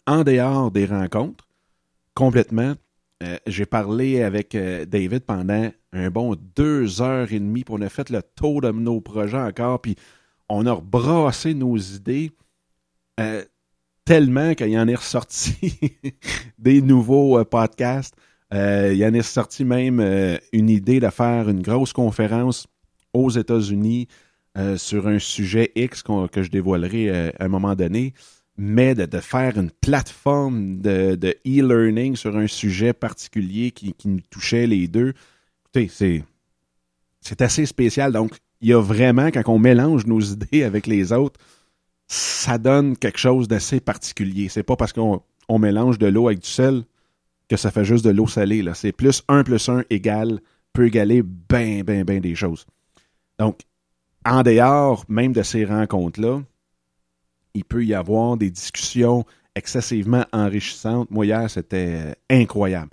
en 0.06 0.24
dehors 0.24 0.72
des 0.72 0.86
rencontres, 0.86 1.48
complètement, 2.14 2.76
euh, 3.24 3.38
j'ai 3.48 3.66
parlé 3.66 4.22
avec 4.22 4.56
euh, 4.56 4.86
David 4.86 5.22
pendant 5.22 5.72
un 5.94 6.10
bon 6.10 6.36
deux 6.56 7.02
heures 7.02 7.32
et 7.32 7.40
demie, 7.40 7.64
puis 7.64 7.74
on 7.78 7.82
a 7.82 7.90
fait 7.90 8.10
le 8.10 8.22
tour 8.22 8.62
de 8.62 8.72
nos 8.72 9.00
projets 9.02 9.38
encore, 9.38 9.82
puis 9.82 9.96
on 10.50 10.66
a 10.66 10.74
rebrassé 10.74 11.54
nos 11.54 11.78
idées 11.78 12.32
euh, 13.20 13.44
tellement 14.04 14.54
qu'il 14.54 14.70
y 14.70 14.80
en 14.80 14.88
est 14.88 14.96
ressorti 14.96 15.68
des 16.60 16.82
nouveaux 16.82 17.44
podcasts. 17.46 18.16
il 18.52 18.96
y 18.96 19.06
en 19.06 19.14
est 19.14 19.22
ressorti 19.22 19.66
même 19.66 20.00
une 20.54 20.70
idée 20.70 21.00
de 21.00 21.10
faire 21.10 21.50
une 21.50 21.62
grosse 21.62 21.94
conférence 21.94 22.68
aux 23.14 23.30
États-Unis 23.30 24.08
sur 24.78 25.08
un 25.08 25.20
sujet 25.20 25.72
X 25.76 26.04
que 26.32 26.44
je 26.44 26.50
dévoilerai 26.50 27.32
à 27.38 27.46
un 27.46 27.48
moment 27.48 27.76
donné 27.76 28.14
mais 28.58 28.96
de, 28.96 29.20
faire 29.20 29.58
une 29.58 29.72
plateforme 29.72 30.80
de, 30.80 31.36
e-learning 31.46 32.16
sur 32.16 32.38
un 32.38 32.48
sujet 32.48 32.94
particulier 32.94 33.72
qui, 33.72 33.96
nous 34.06 34.22
touchait 34.30 34.68
les 34.68 34.88
deux, 34.88 35.14
écoutez, 35.64 35.90
c'est, 35.92 36.24
c'est 37.20 37.42
assez 37.42 37.66
spécial. 37.66 38.14
Donc, 38.14 38.38
il 38.62 38.70
y 38.70 38.74
a 38.74 38.80
vraiment, 38.80 39.28
quand 39.28 39.44
on 39.48 39.60
mélange 39.60 40.06
nos 40.06 40.22
idées 40.34 40.64
avec 40.64 40.88
les 40.88 41.12
autres, 41.12 41.40
ça 42.08 42.58
donne 42.58 42.98
quelque 42.98 43.18
chose 43.18 43.48
d'assez 43.48 43.80
particulier. 43.80 44.50
C'est 44.50 44.64
pas 44.64 44.76
parce 44.76 44.94
qu'on 44.94 45.22
mélange 45.60 45.98
de 45.98 46.08
l'eau 46.08 46.28
avec 46.28 46.40
du 46.40 46.50
sel 46.50 46.84
que 47.50 47.58
ça 47.58 47.72
fait 47.72 47.86
juste 47.86 48.06
de 48.06 48.10
l'eau 48.10 48.28
salée. 48.28 48.62
Là. 48.62 48.74
C'est 48.74 48.92
plus 48.92 49.24
1 49.28 49.44
plus 49.44 49.70
1 49.70 49.84
égale, 49.90 50.40
peut 50.74 50.88
égaler 50.88 51.24
bien, 51.24 51.84
bien, 51.84 52.04
bien 52.04 52.20
des 52.20 52.36
choses. 52.36 52.66
Donc, 53.40 53.60
en 54.26 54.42
dehors 54.44 55.06
même 55.08 55.34
de 55.34 55.44
ces 55.44 55.66
rencontres-là, 55.66 56.42
il 57.54 57.64
peut 57.64 57.86
y 57.86 57.94
avoir 57.94 58.38
des 58.38 58.50
discussions 58.50 59.26
excessivement 59.56 60.26
enrichissantes. 60.34 61.10
Moi, 61.12 61.26
hier, 61.26 61.50
c'était 61.50 61.96
euh, 61.96 62.14
incroyable. 62.30 62.90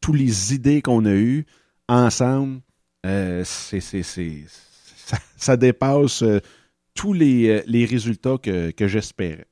Toutes 0.00 0.16
les 0.16 0.54
idées 0.54 0.82
qu'on 0.82 1.04
a 1.06 1.12
eues 1.14 1.46
ensemble, 1.88 2.60
euh, 3.04 3.42
c'est, 3.44 3.80
ça, 5.36 5.56
dépasse 5.56 6.22
euh, 6.22 6.40
tous 6.94 7.12
les, 7.12 7.62
résultats 7.88 8.36
que, 8.38 8.88
j'espérais. 8.88 9.46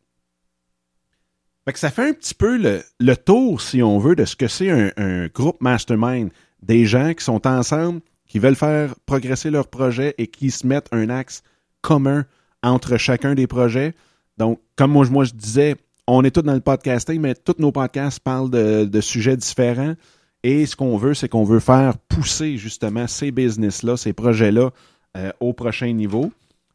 ça 1.75 1.91
fait 1.91 2.09
un 2.09 2.13
petit 2.13 2.35
peu 2.35 2.57
le, 2.99 3.17
tour, 3.17 3.61
si 3.61 3.83
on 3.83 3.99
veut, 3.99 4.15
de 4.15 4.25
ce 4.25 4.37
que 4.37 4.49
c'est 4.49 4.71
un, 4.71 4.91
un, 4.97 5.27
groupe 5.27 5.61
mastermind. 5.61 6.31
Des 6.63 6.87
gens 6.87 7.13
qui 7.13 7.25
sont 7.25 7.47
ensemble, 7.47 8.01
qui 8.29 8.39
veulent 8.39 8.57
faire 8.57 8.95
progresser 9.05 9.51
leur 9.51 9.69
projet 9.69 10.15
et 10.17 10.29
qui 10.29 10.51
se 10.51 10.67
mettent 10.67 10.89
un 10.93 11.11
axe 11.11 11.43
commun 11.83 12.25
entre 12.63 12.97
chacun 12.97 13.35
des 13.35 13.47
projets. 13.47 13.95
Donc, 14.39 14.61
comme 14.77 14.93
moi, 14.93 15.05
je 15.25 15.33
disais, 15.33 15.77
on 16.07 16.25
est 16.25 16.31
tous 16.31 16.43
dans 16.43 16.55
le 16.55 16.61
podcasting, 16.61 17.21
mais 17.21 17.35
tous 17.35 17.57
nos 17.59 17.73
podcasts 17.73 18.21
parlent 18.21 18.51
de, 18.51 19.01
sujets 19.01 19.37
différents. 19.37 19.95
Et 20.43 20.67
ce 20.67 20.75
qu'on 20.75 20.97
veut, 20.97 21.15
c'est 21.15 21.29
qu'on 21.29 21.45
veut 21.45 21.61
faire 21.61 21.97
pousser 21.99 22.57
justement 22.57 23.07
ces 23.07 23.31
business-là, 23.31 23.97
ces 23.97 24.13
projets-là 24.13 24.71
euh, 25.17 25.31
au 25.41 25.53
prochain 25.53 25.93
niveau. 25.93 26.33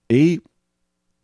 Et 0.09 0.39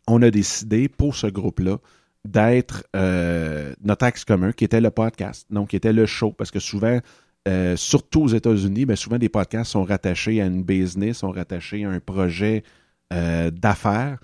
on 0.06 0.22
a 0.22 0.30
décidé 0.30 0.88
pour 0.88 1.16
ce 1.16 1.26
groupe-là 1.26 1.78
d'être 2.24 2.84
euh, 2.96 3.74
notre 3.82 4.06
axe 4.06 4.24
commun, 4.24 4.52
qui 4.52 4.64
était 4.64 4.80
le 4.80 4.90
podcast, 4.90 5.46
donc 5.50 5.70
qui 5.70 5.76
était 5.76 5.92
le 5.92 6.06
show, 6.06 6.32
parce 6.32 6.50
que 6.50 6.60
souvent, 6.60 6.98
euh, 7.46 7.76
surtout 7.76 8.22
aux 8.22 8.28
États-Unis, 8.28 8.86
ben, 8.86 8.96
souvent 8.96 9.18
des 9.18 9.28
podcasts 9.28 9.72
sont 9.72 9.84
rattachés 9.84 10.40
à 10.40 10.46
une 10.46 10.62
business, 10.62 11.18
sont 11.18 11.30
rattachés 11.30 11.84
à 11.84 11.90
un 11.90 12.00
projet 12.00 12.62
d'affaires. 13.10 14.18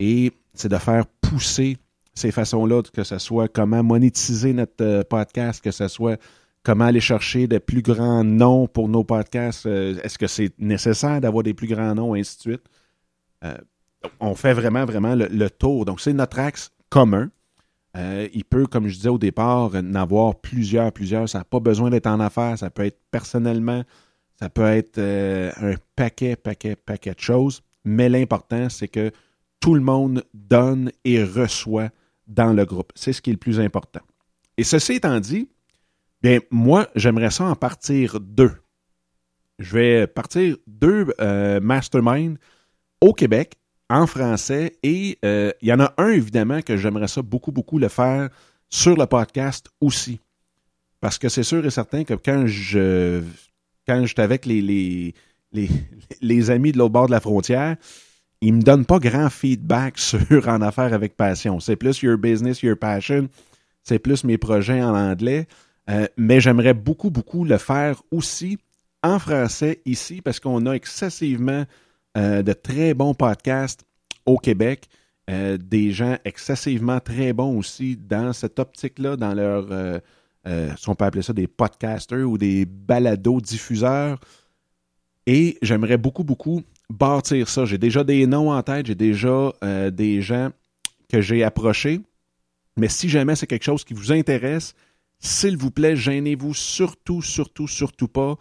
Et 0.00 0.32
c'est 0.54 0.68
de 0.68 0.78
faire 0.78 1.06
pousser 1.20 1.76
ces 2.14 2.30
façons-là, 2.30 2.82
que 2.92 3.04
ce 3.04 3.18
soit 3.18 3.48
comment 3.48 3.82
monétiser 3.82 4.52
notre 4.52 4.84
euh, 4.84 5.02
podcast, 5.02 5.62
que 5.62 5.70
ce 5.70 5.88
soit 5.88 6.20
comment 6.62 6.84
aller 6.84 7.00
chercher 7.00 7.46
de 7.46 7.58
plus 7.58 7.82
grands 7.82 8.24
noms 8.24 8.66
pour 8.66 8.88
nos 8.88 9.04
podcasts. 9.04 9.66
Euh, 9.66 9.98
est-ce 10.02 10.18
que 10.18 10.26
c'est 10.26 10.52
nécessaire 10.58 11.20
d'avoir 11.20 11.42
des 11.42 11.54
plus 11.54 11.68
grands 11.68 11.94
noms, 11.94 12.14
et 12.14 12.20
ainsi 12.20 12.36
de 12.36 12.40
suite. 12.40 12.64
Euh, 14.04 14.08
on 14.20 14.34
fait 14.34 14.54
vraiment, 14.54 14.84
vraiment 14.84 15.14
le, 15.14 15.50
tour. 15.50 15.84
Donc, 15.84 16.00
c'est 16.00 16.12
notre 16.12 16.38
axe 16.38 16.70
commun. 16.88 17.30
il 17.96 18.44
peut, 18.44 18.66
comme 18.66 18.88
je 18.88 18.94
disais 18.94 19.08
au 19.08 19.18
départ, 19.18 19.74
en 19.74 19.94
avoir 19.94 20.40
plusieurs, 20.40 20.92
plusieurs. 20.92 21.28
Ça 21.28 21.38
n'a 21.38 21.44
pas 21.44 21.60
besoin 21.60 21.90
d'être 21.90 22.06
en 22.06 22.20
affaires. 22.20 22.58
Ça 22.58 22.70
peut 22.70 22.84
être 22.84 23.00
personnellement. 23.10 23.82
Ça 24.38 24.48
peut 24.48 24.66
être 24.66 24.98
un 24.98 25.74
paquet, 25.96 26.36
paquet, 26.36 26.76
paquet 26.76 27.14
de 27.14 27.20
choses. 27.20 27.62
Mais 27.84 28.08
l'important, 28.08 28.68
c'est 28.68 28.88
que 28.88 29.10
tout 29.60 29.74
le 29.74 29.80
monde 29.80 30.24
donne 30.34 30.90
et 31.04 31.22
reçoit 31.22 31.90
dans 32.26 32.52
le 32.52 32.64
groupe. 32.64 32.92
C'est 32.94 33.12
ce 33.12 33.22
qui 33.22 33.30
est 33.30 33.34
le 33.34 33.38
plus 33.38 33.60
important. 33.60 34.00
Et 34.56 34.64
ceci 34.64 34.94
étant 34.94 35.18
dit, 35.20 35.48
bien, 36.22 36.40
moi, 36.50 36.88
j'aimerais 36.94 37.30
ça 37.30 37.44
en 37.44 37.56
partir 37.56 38.20
deux. 38.20 38.52
Je 39.58 39.74
vais 39.74 40.06
partir 40.06 40.56
deux 40.66 41.06
euh, 41.20 41.60
masterminds 41.60 42.36
au 43.00 43.12
Québec, 43.12 43.54
en 43.92 44.06
français, 44.06 44.72
et 44.82 45.18
euh, 45.24 45.52
il 45.60 45.68
y 45.68 45.72
en 45.72 45.80
a 45.80 45.92
un, 45.98 46.08
évidemment, 46.08 46.62
que 46.62 46.76
j'aimerais 46.76 47.08
ça 47.08 47.20
beaucoup, 47.20 47.52
beaucoup 47.52 47.78
le 47.78 47.88
faire 47.88 48.30
sur 48.70 48.96
le 48.96 49.06
podcast 49.06 49.68
aussi. 49.80 50.18
Parce 51.00 51.18
que 51.18 51.28
c'est 51.28 51.42
sûr 51.42 51.64
et 51.66 51.70
certain 51.70 52.04
que 52.04 52.14
quand 52.14 52.46
je 52.46 53.22
quand 53.86 54.04
j'étais 54.06 54.22
avec 54.22 54.46
les, 54.46 55.14
amis 56.48 56.72
de 56.72 56.78
l'autre 56.78 56.92
bord 56.92 57.06
de 57.06 57.10
la 57.10 57.20
frontière, 57.20 57.76
il 58.40 58.54
me 58.54 58.62
donne 58.62 58.86
pas 58.86 58.98
grand 58.98 59.28
feedback 59.28 59.98
sur 59.98 60.48
En 60.48 60.62
affaires 60.62 60.94
avec 60.94 61.16
passion. 61.16 61.60
C'est 61.60 61.76
plus 61.76 62.02
Your 62.02 62.16
Business, 62.16 62.62
Your 62.62 62.78
Passion. 62.78 63.28
C'est 63.82 63.98
plus 63.98 64.24
mes 64.24 64.38
projets 64.38 64.82
en 64.82 64.94
anglais. 64.94 65.46
Euh, 65.90 66.06
mais 66.16 66.40
j'aimerais 66.40 66.74
beaucoup, 66.74 67.10
beaucoup 67.10 67.44
le 67.44 67.58
faire 67.58 68.00
aussi 68.12 68.56
en 69.02 69.18
français 69.18 69.82
ici 69.84 70.22
parce 70.22 70.38
qu'on 70.38 70.64
a 70.66 70.74
excessivement 70.74 71.64
euh, 72.16 72.42
de 72.42 72.52
très 72.52 72.94
bons 72.94 73.14
podcasts 73.14 73.84
au 74.26 74.38
Québec. 74.38 74.88
Euh, 75.30 75.56
des 75.56 75.92
gens 75.92 76.16
excessivement 76.24 77.00
très 77.00 77.32
bons 77.32 77.56
aussi 77.56 77.96
dans 77.96 78.32
cette 78.32 78.58
optique-là, 78.58 79.16
dans 79.16 79.34
leur, 79.34 80.00
si 80.76 80.88
on 80.88 80.94
peut 80.94 81.04
appeler 81.04 81.22
ça 81.22 81.32
des 81.32 81.46
podcasters 81.46 82.28
ou 82.28 82.38
des 82.38 82.64
balados-diffuseurs. 82.66 84.18
Et 85.26 85.58
j'aimerais 85.62 85.98
beaucoup, 85.98 86.24
beaucoup 86.24 86.62
bâtir 86.90 87.48
ça. 87.48 87.64
J'ai 87.64 87.78
déjà 87.78 88.04
des 88.04 88.26
noms 88.26 88.52
en 88.52 88.62
tête, 88.62 88.86
j'ai 88.86 88.94
déjà 88.94 89.52
euh, 89.62 89.90
des 89.90 90.20
gens 90.20 90.50
que 91.08 91.20
j'ai 91.20 91.42
approchés. 91.44 92.00
Mais 92.76 92.88
si 92.88 93.08
jamais 93.08 93.36
c'est 93.36 93.46
quelque 93.46 93.64
chose 93.64 93.84
qui 93.84 93.94
vous 93.94 94.12
intéresse, 94.12 94.74
s'il 95.18 95.56
vous 95.56 95.70
plaît, 95.70 95.96
gênez-vous 95.96 96.54
surtout, 96.54 97.22
surtout, 97.22 97.68
surtout 97.68 98.08
pas. 98.08 98.36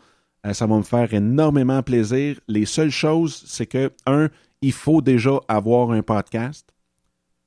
Euh, 0.46 0.54
ça 0.54 0.66
va 0.66 0.78
me 0.78 0.84
faire 0.84 1.14
énormément 1.14 1.82
plaisir. 1.84 2.40
Les 2.48 2.66
seules 2.66 2.92
choses, 2.92 3.44
c'est 3.46 3.68
que, 3.68 3.92
un, 4.06 4.30
il 4.62 4.74
faut 4.74 5.02
déjà 5.02 5.40
avoir 5.48 5.92
un 5.92 6.02
podcast. 6.02 6.74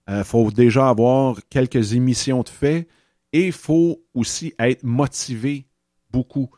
Il 0.09 0.15
euh, 0.15 0.25
faut 0.25 0.51
déjà 0.51 0.89
avoir 0.89 1.39
quelques 1.51 1.95
émissions 1.95 2.43
de 2.43 2.49
fait. 2.49 2.89
Et 3.33 3.47
il 3.47 3.53
faut 3.53 4.01
aussi 4.15 4.55
être 4.61 4.85
motivé 4.85 5.67
beaucoup. 6.13 6.49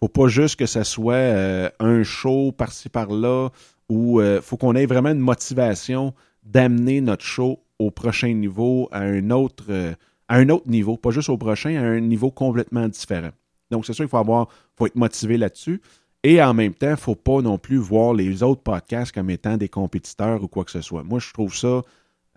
faut 0.00 0.08
pas 0.08 0.28
juste 0.28 0.56
que 0.56 0.64
ce 0.64 0.82
soit 0.82 1.70
un 1.78 2.02
show 2.02 2.52
par-ci 2.52 2.88
par-là 2.88 3.50
il 3.92 4.20
euh, 4.20 4.40
faut 4.40 4.56
qu'on 4.56 4.74
ait 4.74 4.86
vraiment 4.86 5.10
une 5.10 5.18
motivation 5.18 6.14
d'amener 6.42 7.00
notre 7.00 7.24
show 7.24 7.62
au 7.78 7.90
prochain 7.90 8.32
niveau, 8.32 8.88
à 8.90 9.00
un 9.00 9.30
autre, 9.30 9.64
euh, 9.68 9.94
à 10.28 10.36
un 10.36 10.48
autre 10.48 10.68
niveau, 10.68 10.96
pas 10.96 11.10
juste 11.10 11.28
au 11.28 11.36
prochain, 11.36 11.76
à 11.76 11.84
un 11.84 12.00
niveau 12.00 12.30
complètement 12.30 12.88
différent. 12.88 13.30
Donc, 13.72 13.86
c'est 13.86 13.92
sûr 13.92 14.04
qu'il 14.04 14.10
faut 14.10 14.18
avoir, 14.18 14.48
faut 14.76 14.86
être 14.86 14.96
motivé 14.96 15.36
là-dessus. 15.36 15.80
Et 16.22 16.40
en 16.40 16.54
même 16.54 16.72
temps, 16.74 16.86
il 16.86 16.92
ne 16.92 16.96
faut 16.96 17.16
pas 17.16 17.40
non 17.40 17.58
plus 17.58 17.78
voir 17.78 18.14
les 18.14 18.44
autres 18.44 18.62
podcasts 18.62 19.12
comme 19.12 19.30
étant 19.30 19.56
des 19.56 19.68
compétiteurs 19.68 20.42
ou 20.42 20.46
quoi 20.46 20.64
que 20.64 20.70
ce 20.70 20.80
soit. 20.80 21.02
Moi, 21.02 21.18
je 21.18 21.32
trouve 21.32 21.54
ça 21.54 21.82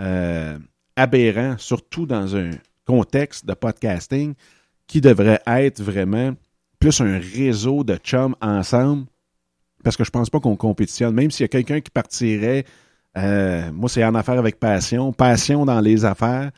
euh, 0.01 0.57
aberrant, 0.95 1.55
surtout 1.59 2.07
dans 2.07 2.35
un 2.35 2.49
contexte 2.85 3.45
de 3.45 3.53
podcasting 3.53 4.33
qui 4.87 5.01
devrait 5.01 5.41
être 5.45 5.81
vraiment 5.81 6.33
plus 6.79 6.99
un 7.01 7.19
réseau 7.19 7.83
de 7.83 7.95
chums 7.97 8.35
ensemble 8.41 9.05
parce 9.83 9.95
que 9.95 10.03
je 10.03 10.09
pense 10.09 10.29
pas 10.29 10.39
qu'on 10.39 10.55
compétitionne. 10.55 11.13
Même 11.13 11.31
s'il 11.31 11.43
y 11.43 11.45
a 11.45 11.47
quelqu'un 11.47 11.79
qui 11.79 11.91
partirait, 11.91 12.65
euh, 13.17 13.71
moi 13.71 13.87
c'est 13.87 14.03
en 14.03 14.15
affaires 14.15 14.39
avec 14.39 14.59
passion, 14.59 15.13
passion 15.13 15.63
dans 15.65 15.79
les 15.79 16.05
affaires, 16.05 16.51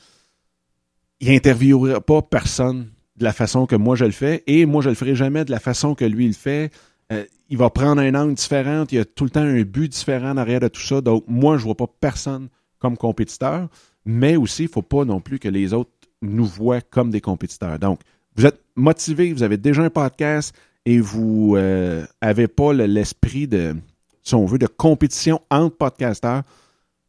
il 1.19 1.31
n'interviewera 1.31 1.99
pas 1.99 2.21
personne 2.21 2.89
de 3.17 3.23
la 3.23 3.33
façon 3.33 3.65
que 3.65 3.75
moi 3.75 3.95
je 3.95 4.05
le 4.05 4.11
fais 4.11 4.43
et 4.47 4.65
moi 4.65 4.81
je 4.81 4.89
le 4.89 4.95
ferai 4.95 5.15
jamais 5.15 5.43
de 5.45 5.51
la 5.51 5.59
façon 5.59 5.95
que 5.95 6.05
lui 6.05 6.27
le 6.27 6.33
fait. 6.33 6.71
Euh, 7.11 7.25
il 7.49 7.57
va 7.57 7.69
prendre 7.69 8.01
un 8.01 8.13
angle 8.15 8.33
différent, 8.33 8.83
il 8.91 8.97
y 8.97 8.99
a 8.99 9.05
tout 9.05 9.23
le 9.23 9.29
temps 9.29 9.41
un 9.41 9.61
but 9.61 9.89
différent 9.89 10.31
en 10.31 10.37
arrière 10.37 10.59
de 10.59 10.67
tout 10.67 10.81
ça. 10.81 10.99
Donc, 10.99 11.23
moi, 11.27 11.57
je 11.57 11.63
vois 11.63 11.75
pas 11.75 11.87
personne 11.87 12.49
comme 12.79 12.97
compétiteur, 12.97 13.69
mais 14.05 14.35
aussi, 14.35 14.63
il 14.63 14.69
faut 14.69 14.81
pas 14.81 15.05
non 15.05 15.21
plus 15.21 15.39
que 15.39 15.47
les 15.47 15.73
autres 15.73 15.91
nous 16.21 16.45
voient 16.45 16.81
comme 16.81 17.09
des 17.09 17.21
compétiteurs. 17.21 17.79
Donc, 17.79 18.01
vous 18.35 18.45
êtes 18.45 18.61
motivé, 18.75 19.31
vous 19.31 19.43
avez 19.43 19.57
déjà 19.57 19.81
un 19.81 19.89
podcast 19.89 20.53
et 20.85 20.99
vous 20.99 21.55
euh, 21.55 22.05
avez 22.21 22.47
pas 22.47 22.73
l'esprit 22.73 23.47
de, 23.47 23.75
si 24.23 24.35
on 24.35 24.45
veut, 24.45 24.59
de 24.59 24.67
compétition 24.67 25.41
entre 25.49 25.77
podcasteurs, 25.77 26.43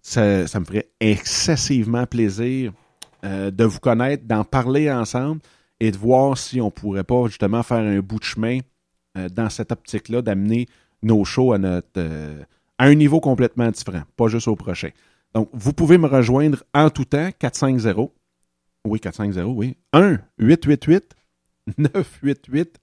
ça, 0.00 0.44
me 0.60 0.64
ferait 0.64 0.88
excessivement 1.00 2.06
plaisir 2.06 2.72
euh, 3.24 3.50
de 3.50 3.64
vous 3.64 3.80
connaître, 3.80 4.24
d'en 4.24 4.44
parler 4.44 4.90
ensemble 4.90 5.40
et 5.80 5.90
de 5.90 5.96
voir 5.96 6.36
si 6.36 6.60
on 6.60 6.70
pourrait 6.70 7.04
pas 7.04 7.26
justement 7.26 7.62
faire 7.62 7.78
un 7.78 8.00
bout 8.00 8.18
de 8.18 8.24
chemin 8.24 8.60
euh, 9.16 9.28
dans 9.28 9.48
cette 9.48 9.72
optique-là, 9.72 10.22
d'amener 10.22 10.66
nos 11.02 11.24
shows 11.24 11.52
à 11.52 11.58
notre 11.58 11.88
euh, 11.96 12.42
à 12.78 12.84
un 12.84 12.94
niveau 12.94 13.20
complètement 13.20 13.70
différent, 13.70 14.02
pas 14.16 14.28
juste 14.28 14.48
au 14.48 14.56
prochain. 14.56 14.90
Donc, 15.34 15.48
vous 15.52 15.72
pouvez 15.72 15.98
me 15.98 16.06
rejoindre 16.06 16.62
en 16.74 16.90
tout 16.90 17.04
temps, 17.04 17.30
450. 17.38 18.12
Oui, 18.84 19.00
450, 19.00 19.52
oui. 19.56 19.76
1 19.92 20.18
888 20.38 21.14
988 21.78 22.78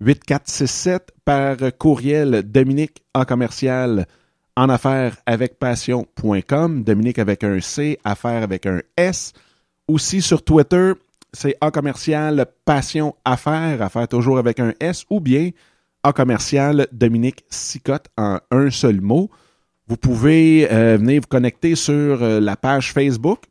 8467 0.00 1.12
par 1.24 1.56
courriel 1.78 2.42
Dominique 2.42 3.02
en 3.14 3.24
commercial 3.24 4.06
en 4.56 4.68
affaires 4.68 5.16
avec 5.26 5.58
passion.com. 5.58 6.84
Dominique 6.84 7.18
avec 7.18 7.44
un 7.44 7.60
C, 7.60 7.98
affaires 8.04 8.42
avec 8.42 8.66
un 8.66 8.80
S. 8.96 9.32
Aussi 9.86 10.20
sur 10.20 10.44
Twitter, 10.44 10.92
c'est 11.38 11.56
A 11.60 11.70
commercial 11.70 12.46
passion 12.64 13.14
affaires, 13.24 13.80
affaires 13.80 14.08
toujours 14.08 14.38
avec 14.38 14.58
un 14.58 14.74
S, 14.80 15.04
ou 15.08 15.20
bien 15.20 15.50
A 16.02 16.12
commercial 16.12 16.88
Dominique 16.90 17.44
Sicotte 17.48 18.08
en 18.16 18.40
un 18.50 18.70
seul 18.70 19.00
mot. 19.00 19.30
Vous 19.86 19.96
pouvez 19.96 20.66
euh, 20.72 20.96
venir 20.96 21.20
vous 21.20 21.28
connecter 21.28 21.76
sur 21.76 22.24
euh, 22.24 22.40
la 22.40 22.56
page 22.56 22.92
Facebook, 22.92 23.44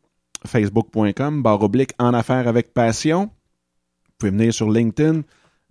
facebook.com, 0.46 1.42
barre 1.42 1.62
oblique 1.62 1.94
en 1.98 2.14
affaires 2.14 2.50
avec 2.50 2.74
passion. 2.74 3.30
Vous 4.06 4.14
pouvez 4.18 4.32
venir 4.32 4.54
sur 4.54 4.70
LinkedIn, 4.70 5.22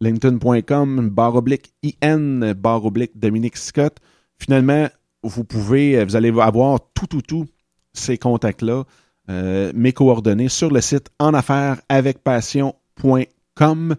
linkedin.com, 0.00 1.10
barre 1.10 1.34
oblique 1.34 1.74
IN, 2.02 2.54
barre 2.54 2.86
oblique 2.86 3.18
Dominique 3.18 3.58
Scott. 3.58 3.98
Finalement, 4.38 4.88
vous 5.22 5.44
pouvez, 5.44 6.02
vous 6.02 6.16
allez 6.16 6.32
avoir 6.40 6.80
tout, 6.94 7.06
tout, 7.06 7.20
tout 7.20 7.46
ces 7.92 8.16
contacts-là, 8.16 8.84
euh, 9.28 9.72
mes 9.74 9.92
coordonnées 9.92 10.48
sur 10.48 10.70
le 10.70 10.80
site 10.80 11.10
en 11.18 11.34
affaires 11.34 11.80
avec 11.88 12.22
passion.com 12.22 13.96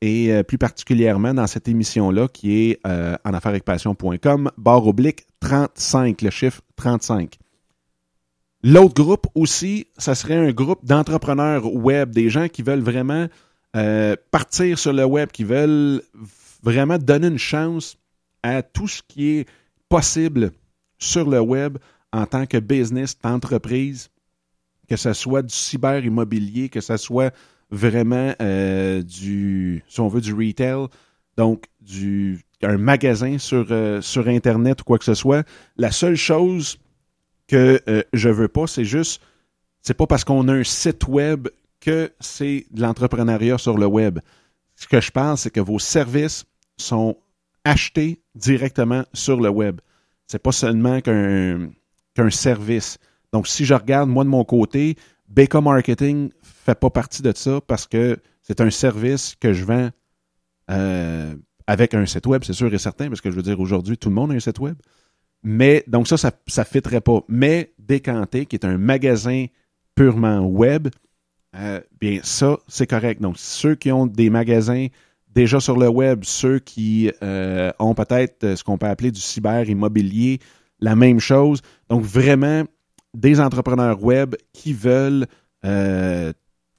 et 0.00 0.32
euh, 0.32 0.42
plus 0.42 0.58
particulièrement 0.58 1.34
dans 1.34 1.46
cette 1.46 1.68
émission-là 1.68 2.28
qui 2.28 2.70
est 2.70 2.80
euh, 2.86 3.16
en 3.24 3.34
affaires 3.34 3.50
avec 3.50 3.64
passion.com, 3.64 4.50
barre 4.56 4.86
oblique 4.86 5.26
35, 5.40 6.22
le 6.22 6.30
chiffre 6.30 6.60
35. 6.76 7.36
L'autre 8.62 8.94
groupe 8.94 9.26
aussi, 9.34 9.86
ça 9.98 10.14
serait 10.14 10.36
un 10.36 10.52
groupe 10.52 10.84
d'entrepreneurs 10.84 11.72
web, 11.72 12.10
des 12.10 12.28
gens 12.28 12.48
qui 12.48 12.62
veulent 12.62 12.80
vraiment 12.80 13.28
euh, 13.76 14.16
partir 14.30 14.78
sur 14.78 14.92
le 14.92 15.04
web, 15.04 15.30
qui 15.30 15.44
veulent 15.44 16.02
vraiment 16.62 16.98
donner 16.98 17.28
une 17.28 17.38
chance 17.38 17.96
à 18.42 18.62
tout 18.62 18.88
ce 18.88 19.02
qui 19.06 19.28
est 19.38 19.48
possible 19.88 20.50
sur 20.98 21.28
le 21.28 21.40
web 21.40 21.78
en 22.12 22.26
tant 22.26 22.46
que 22.46 22.58
business, 22.58 23.16
entreprise, 23.22 24.08
que 24.88 24.96
ce 24.96 25.12
soit 25.12 25.42
du 25.42 25.54
cyber 25.54 26.04
immobilier, 26.04 26.68
que 26.68 26.80
ce 26.80 26.96
soit 26.96 27.34
vraiment 27.70 28.34
euh, 28.40 29.02
du, 29.02 29.84
si 29.88 30.00
on 30.00 30.08
veut, 30.08 30.20
du 30.20 30.32
retail, 30.32 30.86
donc 31.36 31.66
du 31.80 32.40
un 32.62 32.78
magasin 32.78 33.38
sur, 33.38 33.66
euh, 33.70 34.00
sur 34.00 34.26
Internet 34.26 34.80
ou 34.80 34.84
quoi 34.84 34.98
que 34.98 35.04
ce 35.04 35.14
soit. 35.14 35.46
La 35.76 35.92
seule 35.92 36.16
chose 36.16 36.78
que 37.46 37.80
je 38.12 38.28
veux 38.28 38.48
pas, 38.48 38.66
c'est 38.66 38.84
juste, 38.84 39.22
c'est 39.82 39.94
pas 39.94 40.06
parce 40.06 40.24
qu'on 40.24 40.48
a 40.48 40.52
un 40.54 40.64
site 40.64 41.06
web 41.06 41.48
que 41.80 42.12
c'est 42.20 42.66
de 42.70 42.82
l'entrepreneuriat 42.82 43.58
sur 43.58 43.78
le 43.78 43.86
web. 43.86 44.18
Ce 44.74 44.86
que 44.86 45.00
je 45.00 45.10
pense, 45.10 45.42
c'est 45.42 45.50
que 45.50 45.60
vos 45.60 45.78
services 45.78 46.44
sont 46.76 47.16
achetés 47.64 48.22
directement 48.34 49.04
sur 49.12 49.40
le 49.40 49.48
web. 49.48 49.80
C'est 50.26 50.42
pas 50.42 50.52
seulement 50.52 51.00
qu'un 51.00 52.30
service. 52.30 52.98
Donc, 53.32 53.46
si 53.46 53.64
je 53.64 53.74
regarde, 53.74 54.08
moi, 54.08 54.24
de 54.24 54.28
mon 54.28 54.44
côté, 54.44 54.96
BK 55.28 55.54
Marketing 55.56 56.30
fait 56.42 56.78
pas 56.78 56.90
partie 56.90 57.22
de 57.22 57.32
ça 57.34 57.60
parce 57.66 57.86
que 57.86 58.18
c'est 58.42 58.60
un 58.60 58.70
service 58.70 59.34
que 59.38 59.52
je 59.52 59.64
vends 59.64 59.90
euh, 60.70 61.34
avec 61.66 61.94
un 61.94 62.06
site 62.06 62.26
web, 62.26 62.42
c'est 62.44 62.54
sûr 62.54 62.72
et 62.72 62.78
certain, 62.78 63.08
parce 63.08 63.20
que 63.20 63.30
je 63.30 63.36
veux 63.36 63.42
dire, 63.42 63.60
aujourd'hui, 63.60 63.98
tout 63.98 64.08
le 64.08 64.14
monde 64.14 64.32
a 64.32 64.34
un 64.34 64.40
site 64.40 64.58
web. 64.58 64.76
Mais, 65.42 65.84
donc 65.86 66.08
ça, 66.08 66.16
ça 66.16 66.30
ne 66.30 66.64
fitterait 66.64 67.00
pas. 67.00 67.20
Mais 67.28 67.72
Décanté, 67.78 68.46
qui 68.46 68.56
est 68.56 68.64
un 68.64 68.78
magasin 68.78 69.46
purement 69.94 70.40
web, 70.40 70.88
euh, 71.56 71.80
bien, 72.00 72.20
ça, 72.22 72.58
c'est 72.68 72.86
correct. 72.86 73.20
Donc, 73.20 73.36
ceux 73.38 73.74
qui 73.74 73.92
ont 73.92 74.06
des 74.06 74.30
magasins 74.30 74.88
déjà 75.34 75.60
sur 75.60 75.76
le 75.78 75.88
web, 75.88 76.24
ceux 76.24 76.58
qui 76.58 77.10
euh, 77.22 77.70
ont 77.78 77.94
peut-être 77.94 78.54
ce 78.56 78.64
qu'on 78.64 78.78
peut 78.78 78.86
appeler 78.86 79.10
du 79.10 79.20
cyber 79.20 79.68
immobilier, 79.68 80.40
la 80.80 80.96
même 80.96 81.20
chose. 81.20 81.62
Donc, 81.88 82.02
vraiment, 82.02 82.64
des 83.14 83.40
entrepreneurs 83.40 84.02
web 84.02 84.34
qui 84.52 84.72
veulent 84.72 85.26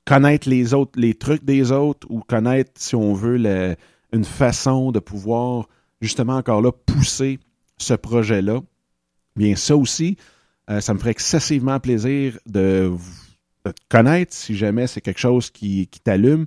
connaître 0.06 0.50
les 0.50 0.74
autres, 0.74 1.00
les 1.00 1.14
trucs 1.14 1.44
des 1.44 1.72
autres 1.72 2.08
ou 2.10 2.22
connaître, 2.22 2.72
si 2.76 2.96
on 2.96 3.14
veut, 3.14 3.76
une 4.14 4.26
façon 4.26 4.92
de 4.92 5.00
pouvoir 5.00 5.68
justement 6.02 6.38
encore 6.38 6.62
là 6.62 6.72
pousser 6.72 7.40
ce 7.78 7.94
projet-là. 7.94 8.62
Bien, 9.36 9.56
ça 9.56 9.76
aussi, 9.76 10.18
ça 10.80 10.94
me 10.94 11.00
ferait 11.00 11.12
excessivement 11.12 11.80
plaisir 11.80 12.40
de 12.46 12.90
vous 12.92 13.30
connaître 13.90 14.34
si 14.34 14.56
jamais 14.56 14.88
c'est 14.88 15.02
quelque 15.02 15.20
chose 15.20 15.50
qui, 15.50 15.90
t'allume. 16.04 16.46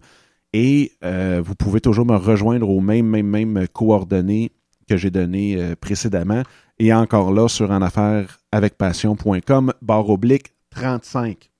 Et 0.53 0.93
euh, 1.03 1.43
vous 1.45 1.55
pouvez 1.55 1.81
toujours 1.81 2.05
me 2.05 2.17
rejoindre 2.17 2.69
aux 2.69 2.81
mêmes, 2.81 3.07
mêmes, 3.07 3.27
mêmes 3.27 3.67
coordonnées 3.69 4.53
que 4.89 4.97
j'ai 4.97 5.11
données 5.11 5.57
euh, 5.57 5.75
précédemment. 5.77 6.43
Et 6.79 6.93
encore 6.93 7.33
là, 7.33 7.49
sur 7.49 7.71
en 7.71 7.83
affaires 7.83 8.41
avec 8.51 8.77
passion.com, 8.77 9.73
barre 9.83 10.11
oblique 10.11 10.55
35. 10.71 11.51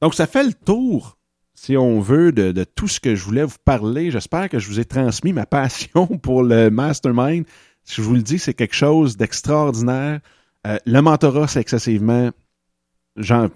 Donc, 0.00 0.14
ça 0.14 0.26
fait 0.26 0.44
le 0.44 0.52
tour, 0.52 1.18
si 1.54 1.76
on 1.76 2.00
veut, 2.00 2.32
de, 2.32 2.64
tout 2.64 2.88
ce 2.88 3.00
que 3.00 3.14
je 3.14 3.24
voulais 3.24 3.44
vous 3.44 3.56
parler. 3.64 4.10
J'espère 4.10 4.48
que 4.48 4.58
je 4.58 4.68
vous 4.68 4.80
ai 4.80 4.84
transmis 4.84 5.32
ma 5.32 5.46
passion 5.46 6.06
pour 6.22 6.42
le 6.42 6.70
mastermind. 6.70 7.44
Si 7.84 7.96
je 7.96 8.02
vous 8.02 8.14
le 8.14 8.22
dis, 8.22 8.38
c'est 8.38 8.54
quelque 8.54 8.74
chose 8.74 9.16
d'extraordinaire. 9.16 10.20
Euh, 10.66 10.78
le 10.86 11.00
mentorat, 11.00 11.48
c'est 11.48 11.60
excessivement 11.60 12.30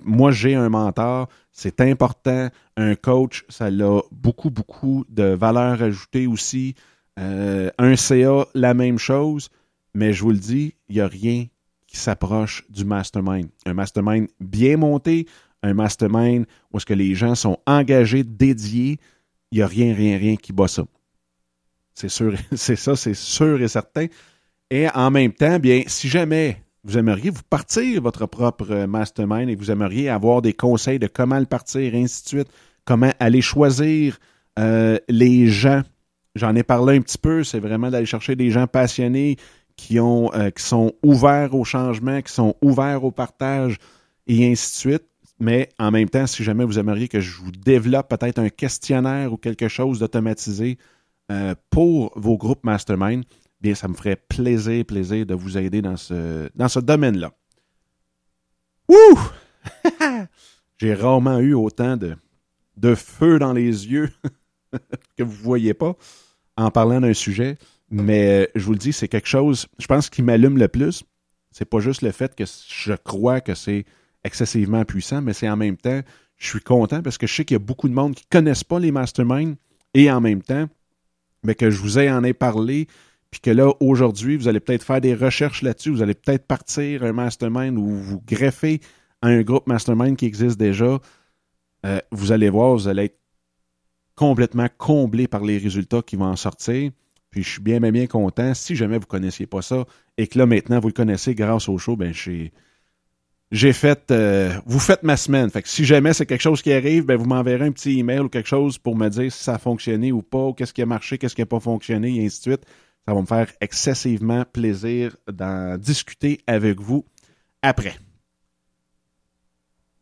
moi, 0.05 0.31
j'ai 0.33 0.55
un 0.55 0.69
mentor, 0.69 1.29
c'est 1.53 1.81
important. 1.81 2.49
Un 2.77 2.95
coach, 2.95 3.45
ça 3.49 3.67
a 3.67 4.01
beaucoup, 4.13 4.51
beaucoup 4.51 5.05
de 5.09 5.25
valeur 5.25 5.83
ajoutée 5.83 6.27
aussi. 6.27 6.75
Euh, 7.19 7.71
un 7.79 7.97
CA, 7.97 8.47
la 8.55 8.75
même 8.75 8.99
chose. 8.99 9.49
Mais 9.95 10.13
je 10.13 10.23
vous 10.23 10.31
le 10.31 10.39
dis, 10.39 10.75
il 10.89 10.97
n'y 10.97 11.01
a 11.01 11.09
rien 11.09 11.47
qui 11.87 11.97
s'approche 11.97 12.65
du 12.69 12.85
mastermind. 12.85 13.49
Un 13.65 13.75
mastermind 13.75 14.29
bien 14.41 14.77
monté, 14.77 15.27
un 15.63 15.75
mastermind 15.75 16.47
où 16.73 16.77
est-ce 16.77 16.87
que 16.87 16.95
les 16.95 17.15
gens 17.15 17.35
sont 17.35 17.59
engagés, 17.67 18.25
dédiés. 18.25 18.99
Il 19.51 19.59
n'y 19.59 19.63
a 19.63 19.67
rien, 19.67 19.95
rien, 19.95 20.19
rien 20.19 20.37
qui 20.37 20.53
bat 20.53 20.69
ça. 20.69 20.85
C'est 21.95 22.11
sûr, 22.11 22.35
c'est 22.55 22.77
ça, 22.77 22.95
c'est 22.97 23.15
sûr 23.15 23.61
et 23.63 23.69
certain. 23.69 24.07
Et 24.71 24.89
en 24.91 25.11
même 25.11 25.33
temps, 25.33 25.59
bien, 25.59 25.83
si 25.87 26.09
jamais 26.09 26.63
vous 26.85 26.99
aimeriez 26.99 27.31
vous 27.31 27.43
partir 27.49 28.01
votre 28.01 28.27
propre 28.27 28.87
mastermind 28.87 29.49
et 29.49 29.57
vous 29.57 29.71
aimeriez 29.71 30.09
avoir 30.09 30.43
des 30.43 30.53
conseils 30.53 30.99
de 30.99 31.07
comment 31.09 31.39
le 31.39 31.47
partir, 31.47 31.95
ainsi 31.95 32.23
de 32.23 32.29
suite, 32.29 32.49
comment 32.85 33.13
aller 33.19 33.43
choisir 33.43 34.19
euh, 34.59 34.99
les 35.09 35.49
gens. 35.49 35.83
J'en 36.37 36.55
ai 36.55 36.63
parlé 36.63 36.97
un 36.97 37.01
petit 37.01 37.19
peu, 37.19 37.45
c'est 37.45 37.61
vraiment 37.61 37.91
d'aller 37.91 38.07
chercher 38.07 38.37
des 38.37 38.51
gens 38.51 38.67
passionnés 38.67 39.37
qui, 39.75 39.99
ont, 39.99 40.31
euh, 40.35 40.51
qui 40.51 40.63
sont 40.63 40.93
ouverts 41.03 41.55
au 41.55 41.65
changement, 41.65 42.21
qui 42.21 42.33
sont 42.33 42.55
ouverts 42.61 43.05
au 43.05 43.11
partage 43.11 43.79
et 44.27 44.51
ainsi 44.51 44.71
de 44.71 44.77
suite. 44.77 45.05
Mais 45.41 45.71
en 45.79 45.91
même 45.91 46.09
temps, 46.11 46.27
si 46.27 46.45
jamais 46.45 46.65
vous 46.65 46.79
aimeriez 46.79 47.09
que 47.09 47.21
je 47.21 47.41
vous 47.41 47.53
développe 47.53 48.09
peut-être 48.09 48.39
un 48.39 48.51
questionnaire 48.51 49.33
ou 49.33 49.39
quelque 49.39 49.69
chose 49.69 49.99
d'automatisé 49.99 50.79
pour 51.71 52.13
vos 52.17 52.37
groupes 52.37 52.65
mastermind, 52.65 53.25
bien, 53.61 53.75
ça 53.75 53.89
me 53.89 53.95
ferait 53.95 54.17
plaisir, 54.17 54.85
plaisir 54.85 55.27
de 55.27 55.35
vous 55.35 55.59
aider 55.59 55.83
dans 55.83 55.97
ce, 55.97 56.49
dans 56.55 56.69
ce 56.69 56.81
domaine-là. 56.81 57.33
Ouh! 58.89 59.19
J'ai 60.79 60.95
rarement 60.95 61.39
eu 61.39 61.55
autant 61.55 61.97
de, 61.97 62.17
de 62.77 62.95
feu 62.95 63.39
dans 63.39 63.53
les 63.53 63.89
yeux 63.89 64.11
que 65.17 65.23
vous 65.23 65.33
ne 65.33 65.43
voyez 65.43 65.75
pas 65.75 65.97
en 66.57 66.71
parlant 66.71 67.01
d'un 67.01 67.15
sujet, 67.15 67.57
mais 67.91 68.51
je 68.55 68.65
vous 68.65 68.73
le 68.73 68.79
dis, 68.79 68.93
c'est 68.93 69.09
quelque 69.09 69.29
chose, 69.29 69.67
je 69.79 69.87
pense, 69.87 70.11
qui 70.11 70.23
m'allume 70.23 70.59
le 70.59 70.69
plus. 70.69 71.05
C'est 71.51 71.65
pas 71.65 71.79
juste 71.81 72.03
le 72.03 72.13
fait 72.13 72.35
que 72.35 72.45
je 72.45 72.95
crois 72.95 73.41
que 73.41 73.55
c'est 73.55 73.85
excessivement 74.25 74.85
puissant, 74.85 75.23
mais 75.23 75.33
c'est 75.33 75.49
en 75.49 75.57
même 75.57 75.77
temps, 75.77 76.01
je 76.37 76.49
suis 76.49 76.61
content 76.61 77.03
parce 77.03 77.17
que 77.17 77.27
je 77.27 77.35
sais 77.35 77.45
qu'il 77.45 77.55
y 77.55 77.57
a 77.57 77.65
beaucoup 77.65 77.89
de 77.89 77.95
monde 77.95 78.15
qui 78.15 78.25
ne 78.25 78.39
connaissent 78.39 78.65
pas 78.65 78.79
les 78.79 78.93
masterminds 78.93 79.57
et 79.95 80.11
en 80.11 80.21
même 80.21 80.43
temps, 80.43 80.67
mais 81.43 81.55
que 81.55 81.71
je 81.71 81.81
vous 81.81 81.99
ai 81.99 82.11
en 82.11 82.25
ai 82.25 82.35
parlé, 82.35 82.89
puis 83.31 83.41
que 83.41 83.51
là, 83.51 83.73
aujourd'hui, 83.81 84.37
vous 84.37 84.49
allez 84.49 84.61
peut-être 84.61 84.83
faire 84.83 85.01
des 85.01 85.15
recherches 85.15 85.63
là-dessus, 85.63 85.91
vous 85.91 86.03
allez 86.03 86.15
peut-être 86.15 86.47
partir 86.47 87.05
un 87.05 87.13
mastermind 87.13 87.79
ou 87.79 87.87
vous 87.87 88.21
greffer 88.27 88.81
à 89.23 89.29
un 89.29 89.43
groupe 89.43 89.67
mastermind 89.67 90.17
qui 90.17 90.27
existe 90.27 90.59
déjà, 90.59 90.99
euh, 91.85 92.01
vous 92.11 92.33
allez 92.33 92.51
voir, 92.51 92.73
vous 92.75 92.89
allez 92.89 93.05
être 93.05 93.19
complètement 94.17 94.69
comblé 94.79 95.29
par 95.29 95.45
les 95.45 95.59
résultats 95.59 96.03
qui 96.03 96.17
vont 96.17 96.27
en 96.27 96.37
sortir. 96.37 96.91
Puis 97.31 97.43
je 97.43 97.51
suis 97.51 97.63
bien, 97.63 97.81
bien, 97.81 97.93
bien 97.93 98.07
content. 98.07 98.55
Si 98.55 98.75
jamais 98.75 98.97
vous 98.97 99.03
ne 99.03 99.07
connaissiez 99.07 99.47
pas 99.47 99.63
ça 99.63 99.85
et 100.17 100.27
que 100.27 100.39
là, 100.39 100.47
maintenant, 100.47 100.81
vous 100.81 100.89
le 100.89 100.95
connaissez 100.95 101.35
grâce 101.35 101.69
au 101.69 101.77
show, 101.79 101.97
ben, 101.97 102.13
j'ai 103.53 103.73
fait, 103.73 104.11
euh, 104.11 104.53
vous 104.65 104.79
faites 104.79 105.03
ma 105.03 105.17
semaine. 105.17 105.51
Fait 105.51 105.67
si 105.67 105.85
jamais 105.85 106.15
c'est 106.15 106.27
quelque 106.27 106.41
chose 106.41 106.63
qui 106.63 106.73
arrive, 106.73 107.05
ben 107.05 107.17
vous 107.17 107.27
m'enverrez 107.27 107.67
un 107.67 107.73
petit 107.73 107.99
email 107.99 108.21
ou 108.21 108.29
quelque 108.29 108.49
chose 108.49 108.79
pour 108.79 108.97
me 108.97 109.09
dire 109.09 109.31
si 109.31 109.45
ça 109.45 109.55
a 109.55 109.59
fonctionné 109.59 110.13
ou 110.13 110.23
pas, 110.23 110.53
qu'est-ce 110.57 110.73
qui 110.73 110.83
a 110.83 110.87
marché, 110.87 111.19
qu'est-ce 111.19 111.35
qui 111.35 111.43
n'a 111.43 111.47
pas 111.47 111.61
fonctionné, 111.61 112.17
et 112.17 112.25
ainsi 112.25 112.39
de 112.39 112.43
suite. 112.55 112.67
Ça 113.07 113.15
va 113.15 113.21
me 113.21 113.27
faire 113.27 113.53
excessivement 113.61 114.45
plaisir 114.45 115.17
d'en 115.31 115.77
discuter 115.77 116.41
avec 116.47 116.81
vous 116.81 117.05
après. 117.63 117.97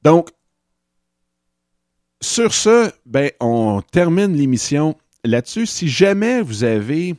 Donc, 0.02 0.30
sur 2.24 2.54
ce, 2.54 2.90
ben, 3.06 3.30
on 3.38 3.82
termine 3.92 4.34
l'émission 4.34 4.96
là-dessus. 5.24 5.66
Si 5.66 5.88
jamais 5.88 6.40
vous 6.40 6.64
avez 6.64 7.14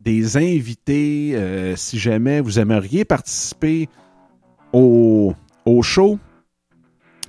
des 0.00 0.36
invités, 0.36 1.32
euh, 1.34 1.76
si 1.76 1.98
jamais 1.98 2.40
vous 2.40 2.58
aimeriez 2.58 3.04
participer 3.04 3.88
au, 4.72 5.34
show, 5.82 6.18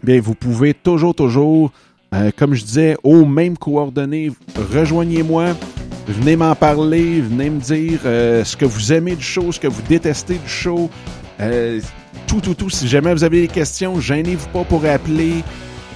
bien, 0.04 0.20
vous 0.22 0.34
pouvez 0.34 0.74
toujours, 0.74 1.14
toujours, 1.14 1.72
euh, 2.14 2.32
comme 2.36 2.54
je 2.54 2.64
disais, 2.64 2.98
aux 3.04 3.26
mêmes 3.26 3.58
coordonnées, 3.58 4.32
rejoignez-moi. 4.74 5.56
Venez 6.08 6.38
m'en 6.38 6.56
parler, 6.56 7.20
venez 7.20 7.50
me 7.50 7.60
dire 7.60 8.00
euh, 8.06 8.46
ce 8.46 8.56
que 8.56 8.66
vous 8.66 8.94
aimez 8.94 9.16
du 9.16 9.24
show, 9.24 9.52
ce 9.52 9.60
que 9.60 9.68
vous 9.68 9.82
détestez 9.90 10.38
du 10.38 10.50
show. 10.50 10.90
Tout, 12.28 12.42
tout, 12.42 12.56
tout. 12.56 12.70
Si 12.70 12.88
jamais 12.88 13.14
vous 13.14 13.24
avez 13.24 13.42
des 13.42 13.48
questions, 13.48 14.00
gênez-vous 14.00 14.48
pas 14.50 14.64
pour 14.64 14.84
appeler 14.86 15.44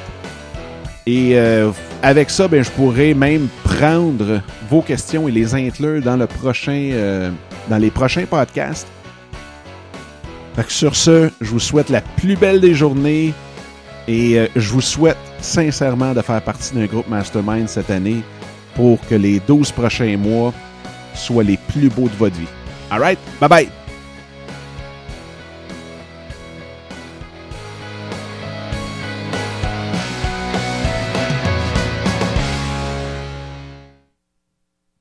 Et 1.07 1.39
euh, 1.39 1.71
avec 2.03 2.31
ça, 2.31 2.49
ben, 2.49 2.65
je 2.65 2.71
pourrais 2.71 3.15
même 3.15 3.49
prendre 3.65 4.41
vos 4.69 4.83
questions 4.83 5.29
et 5.29 5.33
les 5.33 5.55
inclure 5.55 6.03
prochain, 6.29 7.31
dans 7.69 7.79
les 7.79 7.91
prochains 7.91 8.27
podcasts. 8.27 8.87
Fait 10.59 10.65
que 10.65 10.73
sur 10.73 10.97
ce, 10.97 11.31
je 11.41 11.51
vous 11.51 11.61
souhaite 11.61 11.89
la 11.89 12.01
plus 12.01 12.37
belle 12.37 12.61
des 12.61 12.75
journées. 12.75 13.33
Et 14.09 14.39
euh, 14.39 14.49
je 14.57 14.73
vous 14.73 14.81
souhaite 14.81 15.17
sincèrement 15.41 16.15
de 16.15 16.21
faire 16.21 16.43
partie 16.43 16.75
d'un 16.75 16.87
groupe 16.87 17.09
Mastermind 17.09 17.69
cette 17.69 17.91
année 17.91 18.25
pour 18.75 18.99
que 19.07 19.15
les 19.15 19.39
12 19.39 19.71
prochains 19.71 20.17
mois 20.17 20.53
soient 21.15 21.45
les 21.45 21.59
plus 21.69 21.91
beaux 21.91 22.09
de 22.09 22.17
votre 22.17 22.37
vie. 22.37 22.49
All 22.91 23.01
right? 23.01 23.19
Bye 23.41 23.49
bye! 23.49 23.78